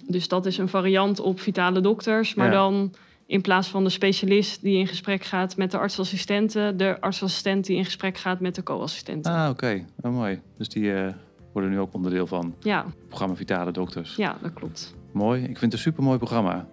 Dus 0.06 0.28
dat 0.28 0.46
is 0.46 0.58
een 0.58 0.68
variant 0.68 1.20
op 1.20 1.40
vitale 1.40 1.80
dokters. 1.80 2.34
Maar 2.34 2.46
Ja. 2.46 2.52
dan 2.52 2.94
in 3.26 3.40
plaats 3.40 3.68
van 3.68 3.84
de 3.84 3.90
specialist 3.90 4.62
die 4.62 4.78
in 4.78 4.86
gesprek 4.86 5.24
gaat 5.24 5.56
met 5.56 5.70
de 5.70 5.78
artsassistenten... 5.78 6.76
de 6.76 7.00
artsassistent 7.00 7.66
die 7.66 7.76
in 7.76 7.84
gesprek 7.84 8.18
gaat 8.18 8.40
met 8.40 8.54
de 8.54 8.62
co-assistenten. 8.62 9.32
Ah, 9.32 9.48
oké. 9.50 9.84
Oh, 10.00 10.12
mooi. 10.12 10.40
Dus 10.56 10.68
die 10.68 10.94
eh, 10.94 11.12
worden 11.52 11.70
nu 11.70 11.78
ook 11.80 11.94
onderdeel 11.94 12.26
van 12.26 12.54
Ja, 12.60 12.84
het 12.84 13.08
programma 13.08 13.34
Vitale 13.34 13.70
Dokters. 13.72 14.16
ja, 14.16 14.36
dat 14.42 14.52
klopt. 14.52 14.94
Mooi. 15.12 15.40
Ik 15.40 15.46
vind 15.46 15.60
het 15.60 15.72
een 15.72 15.78
supermooi 15.78 16.18
programma. 16.18 16.66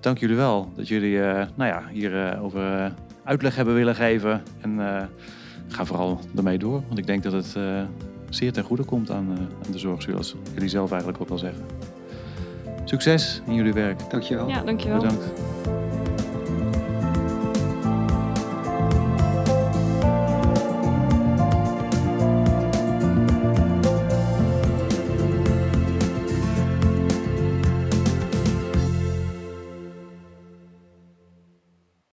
Dank 0.00 0.18
jullie 0.18 0.36
wel 0.36 0.72
dat 0.76 0.88
jullie 0.88 1.22
eh, 1.22 1.46
nou 1.56 1.70
ja, 1.70 1.88
hier 1.92 2.26
eh, 2.26 2.42
over 2.44 2.94
uitleg 3.24 3.56
hebben 3.56 3.74
willen 3.74 3.94
geven. 3.94 4.42
En 4.60 5.08
ga 5.68 5.84
vooral 5.84 6.20
ermee 6.36 6.58
door. 6.58 6.82
Want 6.86 6.98
ik 6.98 7.06
denk 7.06 7.22
dat 7.22 7.32
het 7.32 7.56
zeer 8.34 8.52
ten 8.52 8.64
goede 8.64 8.84
komt 8.84 9.10
aan, 9.10 9.28
eh, 9.32 9.38
aan 9.38 9.72
de 9.72 9.78
zorg, 9.78 10.02
zoals 10.02 10.34
jullie 10.54 10.68
zelf 10.68 10.90
eigenlijk 10.90 11.22
ook 11.22 11.30
al 11.30 11.38
zeggen. 11.38 11.64
Succes 12.84 13.42
in 13.46 13.54
jullie 13.54 13.72
werk. 13.72 14.10
Dankjewel. 14.10 14.48
Ja, 14.48 14.62
dankjewel. 14.62 15.00
Bedankt. 15.00 15.24